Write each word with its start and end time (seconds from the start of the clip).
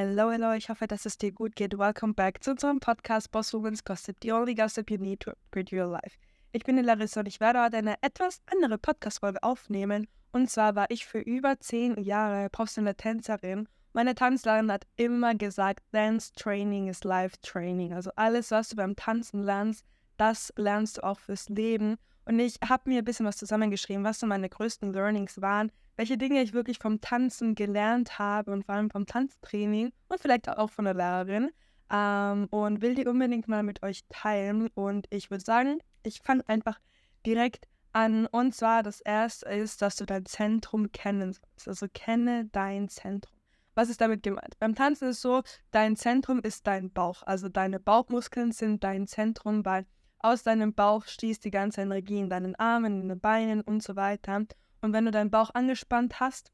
Hello, 0.00 0.30
hello, 0.30 0.52
ich 0.52 0.68
hoffe, 0.68 0.86
dass 0.86 1.06
es 1.06 1.18
dir 1.18 1.32
gut 1.32 1.56
geht. 1.56 1.76
Welcome 1.76 2.14
back 2.14 2.44
zu 2.44 2.52
unserem 2.52 2.78
Podcast 2.78 3.32
Boss 3.32 3.52
Woman's 3.52 3.82
Gossip, 3.82 4.16
the 4.22 4.30
only 4.30 4.54
gossip 4.54 4.92
you 4.92 4.96
need 4.96 5.18
to 5.18 5.32
upgrade 5.32 5.74
your 5.74 5.90
life. 5.90 6.16
Ich 6.52 6.62
bin 6.62 6.76
die 6.76 6.84
Larissa 6.84 7.18
und 7.18 7.26
ich 7.26 7.40
werde 7.40 7.60
heute 7.60 7.78
eine 7.78 8.00
etwas 8.00 8.40
andere 8.46 8.78
Podcast-Folge 8.78 9.42
aufnehmen. 9.42 10.06
Und 10.30 10.48
zwar 10.48 10.76
war 10.76 10.88
ich 10.90 11.04
für 11.04 11.18
über 11.18 11.58
zehn 11.58 12.00
Jahre 12.00 12.48
professionelle 12.48 12.96
Tänzerin. 12.96 13.68
Meine 13.92 14.14
Tanzlehrerin 14.14 14.70
hat 14.70 14.86
immer 14.94 15.34
gesagt, 15.34 15.80
Dance 15.90 16.32
Training 16.32 16.86
is 16.86 17.02
Life 17.02 17.36
Training. 17.42 17.92
Also 17.92 18.12
alles, 18.14 18.52
was 18.52 18.68
du 18.68 18.76
beim 18.76 18.94
Tanzen 18.94 19.42
lernst, 19.42 19.84
das 20.16 20.52
lernst 20.54 20.98
du 20.98 21.02
auch 21.02 21.18
fürs 21.18 21.48
Leben. 21.48 21.96
Und 22.28 22.40
ich 22.40 22.56
habe 22.68 22.90
mir 22.90 22.98
ein 22.98 23.04
bisschen 23.06 23.24
was 23.24 23.38
zusammengeschrieben, 23.38 24.04
was 24.04 24.20
so 24.20 24.26
meine 24.26 24.50
größten 24.50 24.92
Learnings 24.92 25.40
waren, 25.40 25.72
welche 25.96 26.18
Dinge 26.18 26.42
ich 26.42 26.52
wirklich 26.52 26.78
vom 26.78 27.00
Tanzen 27.00 27.54
gelernt 27.54 28.18
habe 28.18 28.52
und 28.52 28.66
vor 28.66 28.74
allem 28.74 28.90
vom 28.90 29.06
Tanztraining 29.06 29.92
und 30.08 30.20
vielleicht 30.20 30.46
auch 30.46 30.68
von 30.68 30.84
der 30.84 30.92
Lehrerin. 30.92 31.50
Ähm, 31.90 32.46
und 32.50 32.82
will 32.82 32.94
die 32.94 33.06
unbedingt 33.06 33.48
mal 33.48 33.62
mit 33.62 33.82
euch 33.82 34.04
teilen. 34.10 34.68
Und 34.74 35.06
ich 35.08 35.30
würde 35.30 35.42
sagen, 35.42 35.78
ich 36.02 36.20
fange 36.22 36.46
einfach 36.48 36.78
direkt 37.24 37.66
an. 37.94 38.26
Und 38.26 38.54
zwar 38.54 38.82
das 38.82 39.00
erste 39.00 39.48
ist, 39.48 39.80
dass 39.80 39.96
du 39.96 40.04
dein 40.04 40.26
Zentrum 40.26 40.92
kennen 40.92 41.32
sollst. 41.32 41.66
Also 41.66 41.86
kenne 41.90 42.44
dein 42.52 42.90
Zentrum. 42.90 43.38
Was 43.74 43.88
ist 43.88 44.02
damit 44.02 44.22
gemeint? 44.22 44.58
Beim 44.58 44.74
Tanzen 44.74 45.08
ist 45.08 45.16
es 45.16 45.22
so, 45.22 45.42
dein 45.70 45.96
Zentrum 45.96 46.40
ist 46.40 46.66
dein 46.66 46.90
Bauch. 46.90 47.22
Also 47.22 47.48
deine 47.48 47.80
Bauchmuskeln 47.80 48.52
sind 48.52 48.84
dein 48.84 49.06
Zentrum, 49.06 49.64
weil 49.64 49.86
aus 50.20 50.42
deinem 50.42 50.74
Bauch 50.74 51.04
stießt 51.04 51.44
die 51.44 51.50
ganze 51.50 51.82
Energie 51.82 52.18
in 52.18 52.30
deinen 52.30 52.54
Armen, 52.56 53.02
in 53.02 53.08
den 53.08 53.20
Beinen 53.20 53.60
und 53.60 53.82
so 53.82 53.96
weiter. 53.96 54.44
Und 54.80 54.92
wenn 54.92 55.04
du 55.04 55.10
deinen 55.10 55.30
Bauch 55.30 55.50
angespannt 55.54 56.20
hast, 56.20 56.52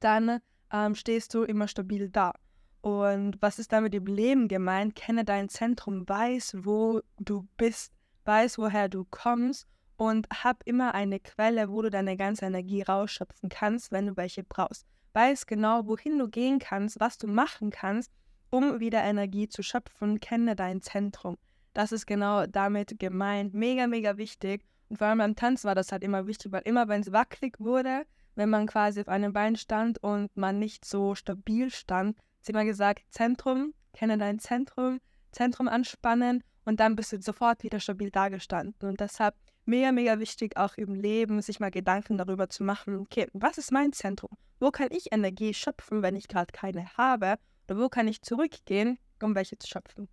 dann 0.00 0.40
ähm, 0.72 0.94
stehst 0.94 1.34
du 1.34 1.42
immer 1.42 1.68
stabil 1.68 2.08
da. 2.08 2.32
Und 2.80 3.40
was 3.40 3.58
ist 3.58 3.72
damit 3.72 3.94
im 3.94 4.06
Leben 4.06 4.48
gemeint? 4.48 4.94
Kenne 4.94 5.24
dein 5.24 5.48
Zentrum, 5.48 6.08
weiß, 6.08 6.58
wo 6.60 7.00
du 7.18 7.48
bist, 7.56 7.92
weiß, 8.24 8.58
woher 8.58 8.88
du 8.88 9.04
kommst 9.10 9.66
und 9.96 10.28
hab 10.30 10.62
immer 10.64 10.94
eine 10.94 11.18
Quelle, 11.18 11.70
wo 11.70 11.82
du 11.82 11.90
deine 11.90 12.16
ganze 12.16 12.46
Energie 12.46 12.82
rausschöpfen 12.82 13.48
kannst, 13.48 13.90
wenn 13.90 14.06
du 14.06 14.16
welche 14.16 14.44
brauchst. 14.44 14.86
Weiß 15.12 15.46
genau, 15.46 15.86
wohin 15.86 16.18
du 16.18 16.28
gehen 16.28 16.60
kannst, 16.60 17.00
was 17.00 17.18
du 17.18 17.26
machen 17.26 17.70
kannst, 17.70 18.12
um 18.50 18.78
wieder 18.78 19.02
Energie 19.02 19.48
zu 19.48 19.62
schöpfen. 19.62 20.20
Kenne 20.20 20.54
dein 20.54 20.80
Zentrum. 20.80 21.36
Das 21.78 21.92
ist 21.92 22.06
genau 22.06 22.44
damit 22.44 22.98
gemeint. 22.98 23.54
Mega, 23.54 23.86
mega 23.86 24.16
wichtig. 24.16 24.64
Und 24.88 24.96
vor 24.96 25.06
allem 25.06 25.18
beim 25.18 25.36
Tanz 25.36 25.62
war 25.62 25.76
das 25.76 25.92
halt 25.92 26.02
immer 26.02 26.26
wichtig, 26.26 26.50
weil 26.50 26.62
immer, 26.62 26.88
wenn 26.88 27.02
es 27.02 27.12
wackelig 27.12 27.54
wurde, 27.60 28.04
wenn 28.34 28.50
man 28.50 28.66
quasi 28.66 29.00
auf 29.00 29.06
einem 29.06 29.32
Bein 29.32 29.54
stand 29.54 30.02
und 30.02 30.36
man 30.36 30.58
nicht 30.58 30.84
so 30.84 31.14
stabil 31.14 31.70
stand, 31.70 32.18
ist 32.40 32.50
immer 32.50 32.64
gesagt, 32.64 33.04
Zentrum, 33.10 33.74
kenne 33.92 34.18
dein 34.18 34.40
Zentrum, 34.40 34.98
Zentrum 35.30 35.68
anspannen 35.68 36.42
und 36.64 36.80
dann 36.80 36.96
bist 36.96 37.12
du 37.12 37.22
sofort 37.22 37.62
wieder 37.62 37.78
stabil 37.78 38.10
dagestanden. 38.10 38.88
Und 38.88 38.98
deshalb 38.98 39.36
mega, 39.64 39.92
mega 39.92 40.18
wichtig, 40.18 40.56
auch 40.56 40.76
im 40.78 40.96
Leben 40.96 41.40
sich 41.42 41.60
mal 41.60 41.70
Gedanken 41.70 42.18
darüber 42.18 42.50
zu 42.50 42.64
machen, 42.64 42.96
okay, 42.96 43.28
was 43.34 43.56
ist 43.56 43.70
mein 43.70 43.92
Zentrum? 43.92 44.36
Wo 44.58 44.72
kann 44.72 44.88
ich 44.90 45.12
Energie 45.12 45.54
schöpfen, 45.54 46.02
wenn 46.02 46.16
ich 46.16 46.26
gerade 46.26 46.50
keine 46.50 46.92
habe? 46.96 47.36
Oder 47.68 47.78
wo 47.78 47.88
kann 47.88 48.08
ich 48.08 48.20
zurückgehen, 48.22 48.98
um 49.22 49.36
welche 49.36 49.58
zu 49.58 49.68
schöpfen? 49.68 50.08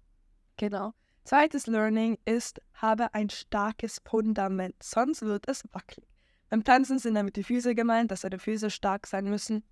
Genau. 0.57 0.93
Zweites 1.25 1.65
Learning 1.65 2.19
ist, 2.25 2.61
habe 2.75 3.15
ein 3.15 3.31
starkes 3.31 3.99
Fundament, 4.05 4.75
sonst 4.83 5.23
wird 5.23 5.47
es 5.49 5.63
wackelig. 5.71 6.07
Beim 6.51 6.63
Tanzen 6.63 6.99
sind 6.99 7.15
damit 7.15 7.35
die 7.35 7.43
Füße 7.43 7.73
gemeint, 7.73 8.11
dass 8.11 8.21
deine 8.21 8.37
Füße 8.37 8.69
stark 8.69 9.07
sein 9.07 9.25
müssen, 9.25 9.63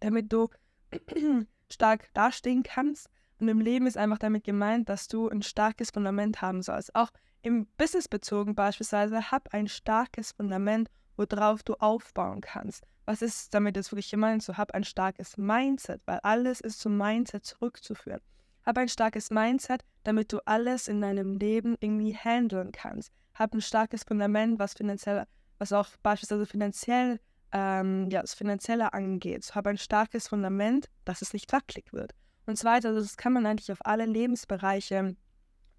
damit 0.00 0.30
du 0.30 0.50
stark 1.70 2.12
dastehen 2.12 2.62
kannst. 2.62 3.08
Und 3.38 3.48
im 3.48 3.62
Leben 3.62 3.86
ist 3.86 3.96
einfach 3.96 4.18
damit 4.18 4.44
gemeint, 4.44 4.90
dass 4.90 5.08
du 5.08 5.30
ein 5.30 5.40
starkes 5.40 5.90
Fundament 5.90 6.42
haben 6.42 6.60
sollst. 6.60 6.94
Auch 6.94 7.10
im 7.40 7.66
Business 7.78 8.06
bezogen 8.06 8.54
beispielsweise, 8.54 9.30
hab 9.30 9.54
ein 9.54 9.68
starkes 9.68 10.32
Fundament, 10.32 10.90
worauf 11.16 11.62
du 11.62 11.76
aufbauen 11.76 12.42
kannst. 12.42 12.84
Was 13.06 13.22
ist 13.22 13.54
damit 13.54 13.76
jetzt 13.76 13.90
wirklich 13.90 14.10
gemeint? 14.10 14.42
So 14.42 14.58
hab 14.58 14.74
ein 14.74 14.84
starkes 14.84 15.38
Mindset, 15.38 16.02
weil 16.04 16.20
alles 16.22 16.60
ist 16.60 16.78
zum 16.78 16.98
Mindset 16.98 17.46
zurückzuführen. 17.46 18.20
Hab 18.64 18.78
ein 18.78 18.88
starkes 18.88 19.30
Mindset, 19.30 19.84
damit 20.04 20.32
du 20.32 20.38
alles 20.46 20.88
in 20.88 21.00
deinem 21.00 21.34
Leben 21.34 21.76
irgendwie 21.80 22.14
handeln 22.14 22.72
kannst. 22.72 23.12
Hab 23.34 23.54
ein 23.54 23.60
starkes 23.60 24.04
Fundament, 24.04 24.58
was 24.58 24.74
finanziell, 24.74 25.24
was 25.58 25.72
auch 25.72 25.88
beispielsweise 26.02 26.46
finanziell, 26.46 27.20
ähm, 27.52 28.08
ja, 28.10 28.20
das 28.20 28.34
Finanzielle 28.34 28.92
angeht. 28.92 29.50
Hab 29.54 29.66
ein 29.66 29.78
starkes 29.78 30.28
Fundament, 30.28 30.88
dass 31.04 31.22
es 31.22 31.32
nicht 31.32 31.52
wackelig 31.52 31.92
wird. 31.92 32.12
Und 32.46 32.56
zweitens, 32.56 32.86
also 32.86 33.00
das 33.00 33.16
kann 33.16 33.32
man 33.32 33.46
eigentlich 33.46 33.72
auf 33.72 33.84
alle 33.84 34.06
Lebensbereiche 34.06 35.16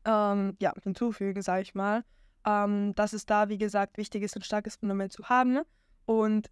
ähm, 0.06 0.58
ja, 0.60 0.74
hinzufügen, 0.84 1.42
sage 1.42 1.62
ich 1.62 1.76
mal. 1.76 2.04
Ähm, 2.46 2.96
dass 2.96 3.14
es 3.14 3.26
da, 3.26 3.50
wie 3.50 3.58
gesagt, 3.58 3.98
wichtig 3.98 4.24
ist, 4.24 4.36
ein 4.36 4.42
starkes 4.42 4.78
Fundament 4.78 5.14
zu 5.14 5.30
haben. 5.30 5.60
Und 6.06 6.50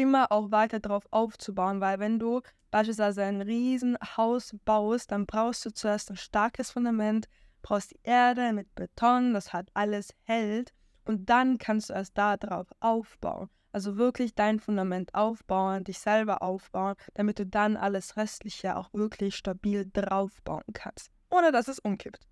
immer 0.00 0.32
auch 0.32 0.50
weiter 0.50 0.80
darauf 0.80 1.04
aufzubauen, 1.10 1.80
weil 1.82 1.98
wenn 1.98 2.18
du 2.18 2.40
beispielsweise 2.70 3.24
ein 3.24 3.42
Riesenhaus 3.42 4.56
baust, 4.64 5.12
dann 5.12 5.26
brauchst 5.26 5.66
du 5.66 5.72
zuerst 5.74 6.10
ein 6.10 6.16
starkes 6.16 6.70
Fundament, 6.70 7.28
brauchst 7.60 7.90
die 7.90 8.00
Erde 8.02 8.54
mit 8.54 8.74
Beton, 8.74 9.34
das 9.34 9.52
hat 9.52 9.68
alles 9.74 10.14
hält 10.22 10.72
und 11.04 11.28
dann 11.28 11.58
kannst 11.58 11.90
du 11.90 11.94
erst 11.94 12.16
da 12.16 12.38
drauf 12.38 12.68
aufbauen. 12.80 13.50
Also 13.72 13.98
wirklich 13.98 14.34
dein 14.34 14.58
Fundament 14.58 15.14
aufbauen, 15.14 15.84
dich 15.84 15.98
selber 15.98 16.42
aufbauen, 16.42 16.96
damit 17.14 17.38
du 17.38 17.46
dann 17.46 17.76
alles 17.76 18.16
Restliche 18.16 18.76
auch 18.76 18.92
wirklich 18.94 19.36
stabil 19.36 19.88
draufbauen 19.92 20.64
kannst, 20.72 21.10
ohne 21.28 21.52
dass 21.52 21.68
es 21.68 21.78
umkippt. 21.78 22.26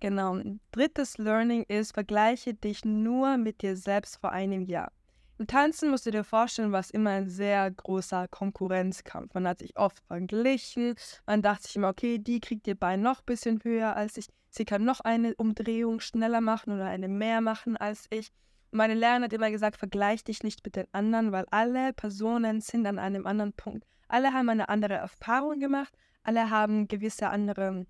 Genau. 0.00 0.38
Drittes 0.70 1.16
Learning 1.16 1.64
ist, 1.66 1.92
vergleiche 1.92 2.52
dich 2.52 2.84
nur 2.84 3.38
mit 3.38 3.62
dir 3.62 3.74
selbst 3.74 4.18
vor 4.20 4.32
einem 4.32 4.60
Jahr. 4.60 4.92
Im 5.36 5.48
Tanzen 5.48 5.90
musst 5.90 6.06
du 6.06 6.12
dir 6.12 6.22
vorstellen, 6.22 6.70
war 6.70 6.78
es 6.78 6.90
immer 6.90 7.10
ein 7.10 7.28
sehr 7.28 7.68
großer 7.68 8.28
Konkurrenzkampf. 8.28 9.34
Man 9.34 9.48
hat 9.48 9.58
sich 9.58 9.76
oft 9.76 9.98
verglichen. 10.06 10.94
Man 11.26 11.42
dachte 11.42 11.64
sich 11.64 11.74
immer, 11.74 11.88
okay, 11.88 12.18
die 12.18 12.40
kriegt 12.40 12.68
ihr 12.68 12.76
Bein 12.76 13.00
noch 13.00 13.18
ein 13.18 13.26
bisschen 13.26 13.60
höher 13.64 13.96
als 13.96 14.16
ich. 14.16 14.28
Sie 14.50 14.64
kann 14.64 14.84
noch 14.84 15.00
eine 15.00 15.34
Umdrehung 15.34 15.98
schneller 15.98 16.40
machen 16.40 16.72
oder 16.72 16.84
eine 16.84 17.08
mehr 17.08 17.40
machen 17.40 17.76
als 17.76 18.06
ich. 18.10 18.30
Und 18.70 18.78
meine 18.78 18.94
Lehrerin 18.94 19.24
hat 19.24 19.32
immer 19.32 19.50
gesagt, 19.50 19.76
vergleich 19.76 20.22
dich 20.22 20.44
nicht 20.44 20.64
mit 20.64 20.76
den 20.76 20.86
anderen, 20.92 21.32
weil 21.32 21.46
alle 21.50 21.92
Personen 21.92 22.60
sind 22.60 22.86
an 22.86 23.00
einem 23.00 23.26
anderen 23.26 23.54
Punkt. 23.54 23.84
Alle 24.06 24.32
haben 24.32 24.48
eine 24.48 24.68
andere 24.68 24.94
Erfahrung 24.94 25.58
gemacht. 25.58 25.92
Alle 26.22 26.48
haben 26.48 26.86
gewisse 26.86 27.28
andere, 27.28 27.86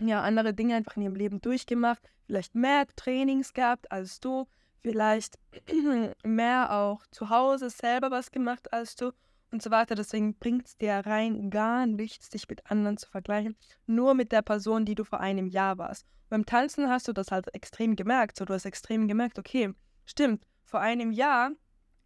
ja, 0.00 0.22
andere 0.22 0.54
Dinge 0.54 0.76
einfach 0.76 0.94
in 0.94 1.02
ihrem 1.02 1.16
Leben 1.16 1.40
durchgemacht. 1.40 2.02
Vielleicht 2.26 2.54
mehr 2.54 2.86
Trainings 2.94 3.52
gehabt 3.52 3.90
als 3.90 4.20
du 4.20 4.46
vielleicht 4.84 5.38
mehr 6.24 6.70
auch 6.70 7.06
zu 7.10 7.30
Hause 7.30 7.70
selber 7.70 8.10
was 8.10 8.30
gemacht 8.30 8.70
als 8.72 8.96
du 8.96 9.12
und 9.50 9.62
so 9.62 9.70
weiter. 9.70 9.94
Deswegen 9.94 10.34
bringt 10.34 10.66
es 10.66 10.76
dir 10.76 11.02
rein 11.06 11.48
gar 11.48 11.86
nichts, 11.86 12.28
dich 12.28 12.46
mit 12.48 12.70
anderen 12.70 12.98
zu 12.98 13.08
vergleichen. 13.08 13.56
Nur 13.86 14.12
mit 14.12 14.30
der 14.30 14.42
Person, 14.42 14.84
die 14.84 14.94
du 14.94 15.04
vor 15.04 15.20
einem 15.20 15.48
Jahr 15.48 15.78
warst. 15.78 16.06
beim 16.28 16.44
Tanzen 16.44 16.90
hast 16.90 17.08
du 17.08 17.14
das 17.14 17.30
halt 17.30 17.54
extrem 17.54 17.96
gemerkt. 17.96 18.36
So, 18.36 18.44
du 18.44 18.52
hast 18.52 18.66
extrem 18.66 19.08
gemerkt, 19.08 19.38
okay, 19.38 19.72
stimmt, 20.04 20.44
vor 20.64 20.80
einem 20.80 21.12
Jahr 21.12 21.52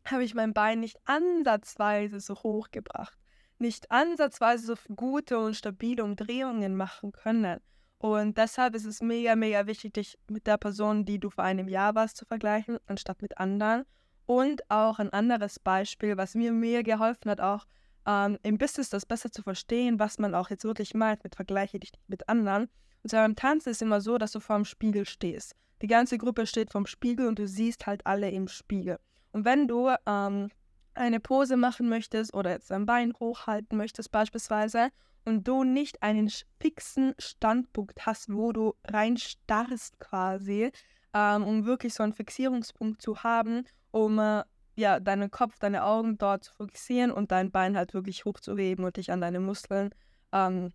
habe 0.04 0.22
ich 0.22 0.34
mein 0.34 0.54
Bein 0.54 0.78
nicht 0.78 0.98
ansatzweise 1.04 2.20
so 2.20 2.36
hoch 2.36 2.70
gebracht. 2.70 3.18
Nicht 3.58 3.90
ansatzweise 3.90 4.66
so 4.66 4.94
gute 4.94 5.38
und 5.38 5.54
stabile 5.54 6.04
Umdrehungen 6.04 6.76
machen 6.76 7.10
können. 7.10 7.60
Und 7.98 8.38
deshalb 8.38 8.74
ist 8.74 8.84
es 8.84 9.02
mega, 9.02 9.34
mega 9.34 9.66
wichtig, 9.66 9.92
dich 9.94 10.18
mit 10.28 10.46
der 10.46 10.56
Person, 10.56 11.04
die 11.04 11.18
du 11.18 11.30
vor 11.30 11.44
einem 11.44 11.68
Jahr 11.68 11.94
warst, 11.94 12.16
zu 12.16 12.24
vergleichen, 12.24 12.78
anstatt 12.86 13.22
mit 13.22 13.38
anderen. 13.38 13.84
Und 14.26 14.70
auch 14.70 14.98
ein 14.98 15.12
anderes 15.12 15.58
Beispiel, 15.58 16.16
was 16.16 16.34
mir 16.34 16.52
mega 16.52 16.82
geholfen 16.82 17.30
hat, 17.30 17.40
auch 17.40 17.66
ähm, 18.06 18.38
im 18.42 18.56
Business 18.58 18.88
das 18.90 19.04
besser 19.04 19.32
zu 19.32 19.42
verstehen, 19.42 19.98
was 19.98 20.18
man 20.18 20.34
auch 20.34 20.50
jetzt 20.50 20.64
wirklich 20.64 20.94
meint 20.94 21.24
mit 21.24 21.34
vergleiche 21.34 21.80
dich 21.80 21.92
mit 22.06 22.28
anderen. 22.28 22.68
Und 23.02 23.10
zwar 23.10 23.22
beim 23.22 23.36
Tanzen 23.36 23.70
ist 23.70 23.78
es 23.78 23.82
immer 23.82 24.00
so, 24.00 24.18
dass 24.18 24.32
du 24.32 24.40
vor 24.40 24.56
dem 24.56 24.64
Spiegel 24.64 25.04
stehst. 25.06 25.56
Die 25.82 25.86
ganze 25.86 26.18
Gruppe 26.18 26.46
steht 26.46 26.70
vorm 26.72 26.86
Spiegel 26.86 27.26
und 27.26 27.38
du 27.38 27.46
siehst 27.46 27.86
halt 27.86 28.06
alle 28.06 28.30
im 28.30 28.48
Spiegel. 28.48 28.98
Und 29.32 29.44
wenn 29.44 29.68
du 29.68 29.94
ähm, 30.06 30.50
eine 30.94 31.20
Pose 31.20 31.56
machen 31.56 31.88
möchtest 31.88 32.34
oder 32.34 32.50
jetzt 32.50 32.70
dein 32.70 32.86
Bein 32.86 33.12
hochhalten 33.18 33.78
möchtest 33.78 34.10
beispielsweise 34.10 34.88
und 35.28 35.46
du 35.46 35.62
nicht 35.62 36.02
einen 36.02 36.30
fixen 36.58 37.14
Standpunkt 37.18 38.06
hast, 38.06 38.32
wo 38.32 38.52
du 38.52 38.74
reinstarrst 38.84 40.00
quasi, 40.00 40.72
ähm, 41.12 41.44
um 41.44 41.66
wirklich 41.66 41.92
so 41.92 42.02
einen 42.02 42.14
Fixierungspunkt 42.14 43.02
zu 43.02 43.22
haben, 43.22 43.64
um 43.90 44.18
äh, 44.18 44.42
ja, 44.74 45.00
deinen 45.00 45.30
Kopf, 45.30 45.58
deine 45.58 45.84
Augen 45.84 46.16
dort 46.16 46.44
zu 46.44 46.54
fixieren 46.54 47.10
und 47.10 47.30
dein 47.30 47.50
Bein 47.50 47.76
halt 47.76 47.92
wirklich 47.92 48.24
hochzuheben 48.24 48.84
und 48.84 48.96
dich 48.96 49.12
an 49.12 49.20
deine 49.20 49.38
Muskeln 49.38 49.90
ähm, 50.32 50.72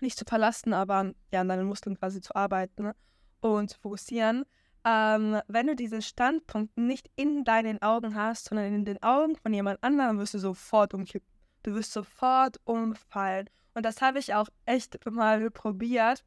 nicht 0.00 0.18
zu 0.18 0.24
verlassen, 0.26 0.74
aber 0.74 1.12
ja, 1.32 1.40
an 1.40 1.48
deinen 1.48 1.66
Muskeln 1.66 1.96
quasi 1.96 2.20
zu 2.20 2.36
arbeiten 2.36 2.92
und 3.40 3.70
zu 3.70 3.78
fokussieren. 3.80 4.44
Ähm, 4.84 5.40
wenn 5.48 5.66
du 5.66 5.74
diesen 5.74 6.02
Standpunkt 6.02 6.76
nicht 6.76 7.10
in 7.16 7.44
deinen 7.44 7.80
Augen 7.80 8.14
hast, 8.14 8.46
sondern 8.46 8.74
in 8.74 8.84
den 8.84 9.02
Augen 9.02 9.36
von 9.36 9.54
jemand 9.54 9.82
anderem, 9.82 10.18
wirst 10.18 10.34
du 10.34 10.38
sofort 10.38 10.92
umkippen 10.92 11.33
du 11.64 11.74
wirst 11.74 11.92
sofort 11.92 12.60
umfallen. 12.64 13.50
Und 13.74 13.84
das 13.84 14.00
habe 14.00 14.20
ich 14.20 14.34
auch 14.34 14.48
echt 14.66 14.98
mal 15.10 15.50
probiert, 15.50 16.24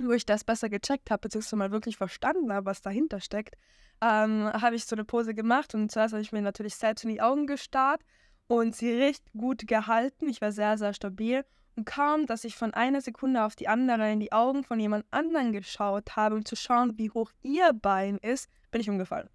wo 0.00 0.12
ich 0.12 0.26
das 0.26 0.44
besser 0.44 0.68
gecheckt 0.68 1.10
habe, 1.10 1.20
beziehungsweise 1.20 1.56
mal 1.56 1.70
wirklich 1.70 1.96
verstanden 1.96 2.52
habe, 2.52 2.66
was 2.66 2.82
dahinter 2.82 3.20
steckt. 3.20 3.56
Ähm, 4.02 4.52
habe 4.52 4.76
ich 4.76 4.84
so 4.84 4.96
eine 4.96 5.04
Pose 5.04 5.34
gemacht 5.34 5.74
und 5.74 5.90
zuerst 5.90 6.12
habe 6.12 6.22
ich 6.22 6.32
mir 6.32 6.42
natürlich 6.42 6.74
selbst 6.74 7.04
in 7.04 7.10
die 7.10 7.22
Augen 7.22 7.46
gestarrt 7.46 8.02
und 8.48 8.76
sie 8.76 8.92
recht 8.92 9.24
gut 9.32 9.66
gehalten. 9.66 10.28
Ich 10.28 10.42
war 10.42 10.52
sehr, 10.52 10.76
sehr 10.76 10.92
stabil. 10.92 11.44
Und 11.76 11.86
kaum, 11.86 12.26
dass 12.26 12.44
ich 12.44 12.56
von 12.56 12.74
einer 12.74 13.00
Sekunde 13.00 13.44
auf 13.44 13.56
die 13.56 13.68
andere 13.68 14.12
in 14.12 14.20
die 14.20 14.32
Augen 14.32 14.62
von 14.62 14.78
jemand 14.78 15.06
anderen 15.10 15.52
geschaut 15.52 16.14
habe, 16.16 16.36
um 16.36 16.44
zu 16.44 16.54
schauen, 16.54 16.98
wie 16.98 17.10
hoch 17.10 17.30
ihr 17.42 17.72
Bein 17.72 18.18
ist, 18.18 18.48
bin 18.70 18.80
ich 18.80 18.90
umgefallen. 18.90 19.28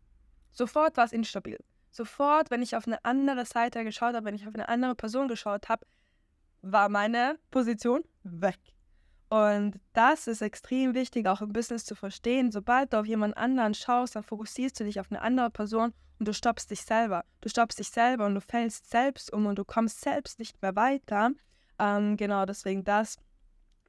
Sofort 0.51 0.97
war 0.97 1.05
es 1.05 1.13
instabil. 1.13 1.57
Sofort, 1.91 2.51
wenn 2.51 2.61
ich 2.61 2.75
auf 2.75 2.87
eine 2.87 3.03
andere 3.03 3.45
Seite 3.45 3.83
geschaut 3.83 4.15
habe, 4.15 4.25
wenn 4.25 4.35
ich 4.35 4.47
auf 4.47 4.53
eine 4.53 4.69
andere 4.69 4.95
Person 4.95 5.27
geschaut 5.27 5.69
habe, 5.69 5.85
war 6.61 6.89
meine 6.89 7.39
Position 7.51 8.03
weg. 8.23 8.59
Und 9.29 9.79
das 9.93 10.27
ist 10.27 10.41
extrem 10.41 10.95
wichtig, 10.95 11.27
auch 11.27 11.41
im 11.41 11.53
Business 11.53 11.85
zu 11.85 11.95
verstehen. 11.95 12.51
Sobald 12.51 12.93
du 12.93 12.99
auf 12.99 13.05
jemand 13.05 13.37
anderen 13.37 13.75
schaust, 13.75 14.15
dann 14.15 14.23
fokussierst 14.23 14.79
du 14.79 14.83
dich 14.83 14.99
auf 14.99 15.11
eine 15.11 15.21
andere 15.21 15.51
Person 15.51 15.93
und 16.17 16.27
du 16.27 16.33
stoppst 16.33 16.71
dich 16.71 16.81
selber. 16.81 17.23
Du 17.41 17.49
stoppst 17.49 17.77
dich 17.77 17.89
selber 17.89 18.25
und 18.25 18.35
du 18.35 18.41
fällst 18.41 18.89
selbst 18.89 19.31
um 19.31 19.45
und 19.45 19.59
du 19.59 19.65
kommst 19.65 20.01
selbst 20.01 20.39
nicht 20.39 20.61
mehr 20.61 20.75
weiter. 20.75 21.31
Ähm, 21.77 22.17
genau, 22.17 22.45
deswegen 22.45 22.83
das 22.83 23.17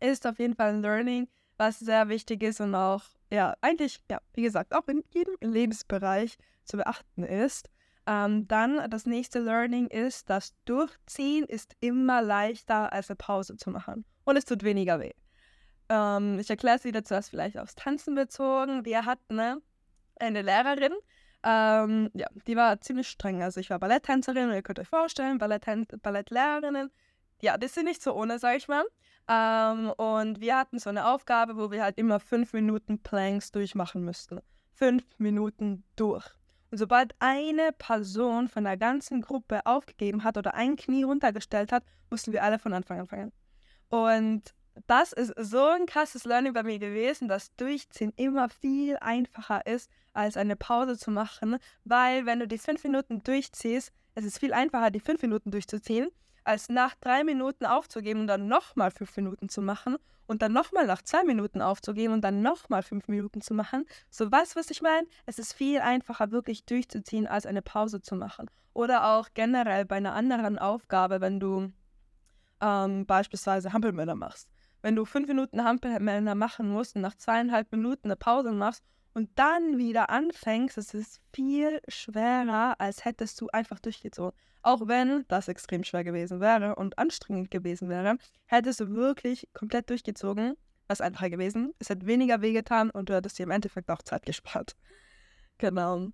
ist 0.00 0.26
auf 0.26 0.38
jeden 0.38 0.54
Fall 0.54 0.70
ein 0.70 0.82
Learning, 0.82 1.28
was 1.56 1.78
sehr 1.78 2.08
wichtig 2.08 2.42
ist 2.42 2.60
und 2.60 2.74
auch, 2.74 3.02
ja, 3.30 3.54
eigentlich, 3.62 4.00
ja, 4.10 4.20
wie 4.34 4.42
gesagt, 4.42 4.74
auch 4.74 4.88
in 4.88 5.02
jedem 5.10 5.36
Lebensbereich 5.40 6.36
zu 6.64 6.76
beachten 6.76 7.24
ist. 7.24 7.68
Ähm, 8.10 8.48
dann 8.48 8.90
das 8.90 9.06
nächste 9.06 9.38
Learning 9.38 9.86
ist, 9.86 10.28
dass 10.28 10.52
Durchziehen 10.64 11.44
ist 11.44 11.76
immer 11.78 12.22
leichter 12.22 12.92
als 12.92 13.08
eine 13.08 13.16
Pause 13.16 13.56
zu 13.56 13.70
machen 13.70 14.04
und 14.24 14.36
es 14.36 14.44
tut 14.44 14.64
weniger 14.64 14.98
weh. 14.98 15.12
Ähm, 15.88 16.40
ich 16.40 16.50
erkläre 16.50 16.76
es 16.76 16.82
wieder 16.82 17.04
zuerst 17.04 17.30
vielleicht 17.30 17.56
aufs 17.56 17.76
Tanzen 17.76 18.16
bezogen. 18.16 18.84
Wir 18.84 19.04
hatten 19.04 19.36
ne, 19.36 19.62
eine 20.18 20.42
Lehrerin, 20.42 20.92
ähm, 21.44 22.10
ja, 22.12 22.26
die 22.48 22.56
war 22.56 22.80
ziemlich 22.80 23.06
streng. 23.06 23.44
Also 23.44 23.60
ich 23.60 23.70
war 23.70 23.78
Balletttänzerin 23.78 24.48
und 24.48 24.54
ihr 24.54 24.62
könnt 24.62 24.80
euch 24.80 24.88
vorstellen, 24.88 25.38
Ballettlehrerinnen, 25.38 26.90
ja, 27.40 27.56
das 27.58 27.74
sind 27.74 27.84
nicht 27.84 28.02
so 28.02 28.12
ohne, 28.14 28.40
sag 28.40 28.56
ich 28.56 28.66
mal. 28.66 28.84
Ähm, 29.28 29.90
und 29.90 30.40
wir 30.40 30.56
hatten 30.56 30.80
so 30.80 30.90
eine 30.90 31.06
Aufgabe, 31.06 31.56
wo 31.56 31.70
wir 31.70 31.84
halt 31.84 31.96
immer 31.96 32.18
fünf 32.18 32.54
Minuten 32.54 33.00
Planks 33.04 33.52
durchmachen 33.52 34.04
müssten. 34.04 34.40
Fünf 34.74 35.04
Minuten 35.18 35.84
durch. 35.94 36.39
Und 36.70 36.78
sobald 36.78 37.14
eine 37.18 37.72
Person 37.72 38.48
von 38.48 38.64
der 38.64 38.76
ganzen 38.76 39.22
Gruppe 39.22 39.66
aufgegeben 39.66 40.24
hat 40.24 40.36
oder 40.36 40.54
ein 40.54 40.76
Knie 40.76 41.02
runtergestellt 41.02 41.72
hat, 41.72 41.84
mussten 42.10 42.32
wir 42.32 42.44
alle 42.44 42.58
von 42.58 42.72
Anfang 42.72 43.00
anfangen. 43.00 43.32
Und 43.88 44.54
das 44.86 45.12
ist 45.12 45.34
so 45.36 45.64
ein 45.66 45.86
krasses 45.86 46.24
Learning 46.24 46.52
bei 46.52 46.62
mir 46.62 46.78
gewesen, 46.78 47.28
dass 47.28 47.54
Durchziehen 47.56 48.12
immer 48.16 48.48
viel 48.48 48.96
einfacher 49.00 49.66
ist, 49.66 49.90
als 50.12 50.36
eine 50.36 50.56
Pause 50.56 50.96
zu 50.96 51.10
machen, 51.10 51.58
weil 51.84 52.24
wenn 52.26 52.38
du 52.38 52.48
die 52.48 52.58
fünf 52.58 52.82
Minuten 52.84 53.22
durchziehst, 53.22 53.92
es 54.14 54.24
ist 54.24 54.38
viel 54.38 54.52
einfacher, 54.52 54.90
die 54.90 55.00
fünf 55.00 55.22
Minuten 55.22 55.50
durchzuziehen, 55.50 56.08
als 56.44 56.68
nach 56.68 56.94
drei 56.94 57.24
Minuten 57.24 57.66
aufzugeben 57.66 58.20
und 58.20 58.26
dann 58.26 58.48
nochmal 58.48 58.90
fünf 58.90 59.16
Minuten 59.16 59.48
zu 59.48 59.62
machen 59.62 59.96
und 60.26 60.42
dann 60.42 60.52
nochmal 60.52 60.86
nach 60.86 61.02
zwei 61.02 61.24
Minuten 61.24 61.60
aufzugeben 61.60 62.14
und 62.14 62.22
dann 62.22 62.40
nochmal 62.42 62.82
fünf 62.82 63.08
Minuten 63.08 63.40
zu 63.40 63.52
machen. 63.52 63.84
So 64.10 64.30
was, 64.30 64.54
was 64.54 64.70
ich 64.70 64.80
meine? 64.80 65.06
Es 65.26 65.38
ist 65.38 65.52
viel 65.52 65.80
einfacher, 65.80 66.30
wirklich 66.30 66.64
durchzuziehen, 66.64 67.26
als 67.26 67.46
eine 67.46 67.62
Pause 67.62 68.00
zu 68.00 68.14
machen. 68.14 68.48
Oder 68.72 69.06
auch 69.06 69.28
generell 69.34 69.84
bei 69.84 69.96
einer 69.96 70.14
anderen 70.14 70.58
Aufgabe, 70.58 71.20
wenn 71.20 71.40
du 71.40 71.72
ähm, 72.60 73.06
beispielsweise 73.06 73.72
Hampelmänner 73.72 74.14
machst. 74.14 74.48
Wenn 74.82 74.94
du 74.94 75.04
fünf 75.04 75.26
Minuten 75.26 75.64
Hampelmänner 75.64 76.34
machen 76.34 76.70
musst 76.70 76.94
und 76.94 77.02
nach 77.02 77.16
zweieinhalb 77.16 77.72
Minuten 77.72 78.06
eine 78.06 78.16
Pause 78.16 78.52
machst 78.52 78.84
und 79.14 79.30
dann 79.38 79.78
wieder 79.78 80.10
anfängst, 80.10 80.78
es 80.78 80.94
ist 80.94 81.20
viel 81.32 81.80
schwerer, 81.88 82.76
als 82.78 83.04
hättest 83.04 83.40
du 83.40 83.48
einfach 83.48 83.80
durchgezogen. 83.80 84.38
Auch 84.62 84.86
wenn 84.88 85.24
das 85.28 85.48
extrem 85.48 85.84
schwer 85.84 86.04
gewesen 86.04 86.40
wäre 86.40 86.74
und 86.76 86.98
anstrengend 86.98 87.50
gewesen 87.50 87.88
wäre, 87.88 88.18
hättest 88.46 88.80
du 88.80 88.90
wirklich 88.94 89.48
komplett 89.54 89.88
durchgezogen, 89.88 90.54
was 90.86 91.00
einfacher 91.00 91.30
gewesen. 91.30 91.72
Es 91.78 91.88
hätte 91.88 92.06
weniger 92.06 92.42
wehgetan 92.42 92.90
und 92.90 93.08
du 93.08 93.14
hättest 93.14 93.38
dir 93.38 93.44
im 93.44 93.50
Endeffekt 93.50 93.90
auch 93.90 94.02
Zeit 94.02 94.24
gespart. 94.26 94.76
Genau. 95.58 96.08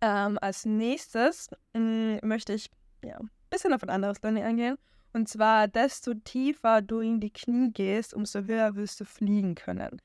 Ähm, 0.00 0.36
als 0.40 0.64
nächstes 0.64 1.48
mh, 1.74 1.80
mm, 1.80 2.18
möchte 2.26 2.54
ich 2.54 2.70
ja, 3.04 3.20
ein 3.20 3.30
bisschen 3.50 3.72
auf 3.72 3.84
ein 3.84 3.90
anderes 3.90 4.20
Learning 4.20 4.42
eingehen. 4.42 4.78
Und 5.12 5.28
zwar, 5.28 5.68
desto 5.68 6.14
tiefer 6.14 6.82
du 6.82 6.98
in 6.98 7.20
die 7.20 7.32
Knie 7.32 7.70
gehst, 7.72 8.14
umso 8.14 8.42
höher 8.42 8.74
wirst 8.74 9.00
du 9.00 9.04
fliegen 9.04 9.54
können. 9.54 10.00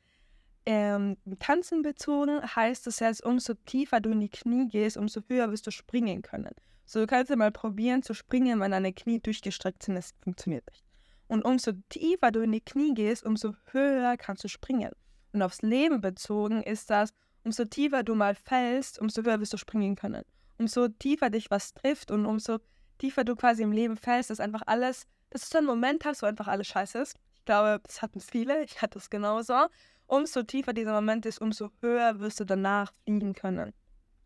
Ähm, 0.65 1.17
Tanzen 1.39 1.83
bezogen 1.83 2.41
heißt 2.41 2.87
es 2.87 2.99
jetzt, 2.99 3.23
umso 3.23 3.53
tiefer 3.53 3.99
du 3.99 4.11
in 4.11 4.19
die 4.19 4.29
Knie 4.29 4.67
gehst, 4.67 4.97
umso 4.97 5.21
höher 5.27 5.51
wirst 5.51 5.67
du 5.67 5.71
springen 5.71 6.21
können. 6.23 6.53
So, 6.85 6.99
du 6.99 7.07
kannst 7.07 7.29
ja 7.29 7.35
mal 7.35 7.51
probieren 7.51 8.03
zu 8.03 8.13
springen, 8.13 8.59
wenn 8.59 8.71
deine 8.71 8.93
Knie 8.93 9.19
durchgestreckt 9.19 9.83
sind. 9.83 9.95
Das 9.95 10.13
funktioniert 10.21 10.65
nicht. 10.71 10.83
Und 11.27 11.43
umso 11.43 11.71
tiefer 11.89 12.31
du 12.31 12.41
in 12.41 12.51
die 12.51 12.61
Knie 12.61 12.93
gehst, 12.93 13.25
umso 13.25 13.55
höher 13.71 14.17
kannst 14.17 14.43
du 14.43 14.47
springen. 14.47 14.91
Und 15.33 15.41
aufs 15.41 15.61
Leben 15.61 16.01
bezogen 16.01 16.61
ist 16.63 16.89
das, 16.89 17.09
umso 17.43 17.65
tiefer 17.65 18.03
du 18.03 18.15
mal 18.15 18.35
fällst, 18.35 18.99
umso 18.99 19.23
höher 19.23 19.39
wirst 19.39 19.53
du 19.53 19.57
springen 19.57 19.95
können. 19.95 20.23
Umso 20.57 20.87
tiefer 20.87 21.29
dich 21.29 21.51
was 21.51 21.73
trifft 21.73 22.11
und 22.11 22.25
umso 22.25 22.59
tiefer 22.97 23.23
du 23.23 23.35
quasi 23.35 23.63
im 23.63 23.71
Leben 23.71 23.97
fällst, 23.97 24.31
ist 24.31 24.39
einfach 24.39 24.61
alles, 24.65 25.05
dass 25.31 25.41
du 25.41 25.47
so 25.53 25.57
einen 25.57 25.67
Moment 25.67 26.05
hast, 26.05 26.21
wo 26.21 26.27
einfach 26.27 26.47
alles 26.47 26.67
scheiße 26.67 26.99
ist. 26.99 27.15
Ich 27.35 27.45
glaube, 27.45 27.81
das 27.83 28.01
hatten 28.01 28.19
viele, 28.21 28.63
ich 28.63 28.81
hatte 28.81 28.97
es 28.97 29.09
genauso. 29.09 29.67
Umso 30.07 30.43
tiefer 30.43 30.73
dieser 30.73 30.93
Moment 30.93 31.25
ist, 31.25 31.41
umso 31.41 31.71
höher 31.81 32.19
wirst 32.19 32.39
du 32.39 32.45
danach 32.45 32.93
fliegen 33.03 33.33
können. 33.33 33.73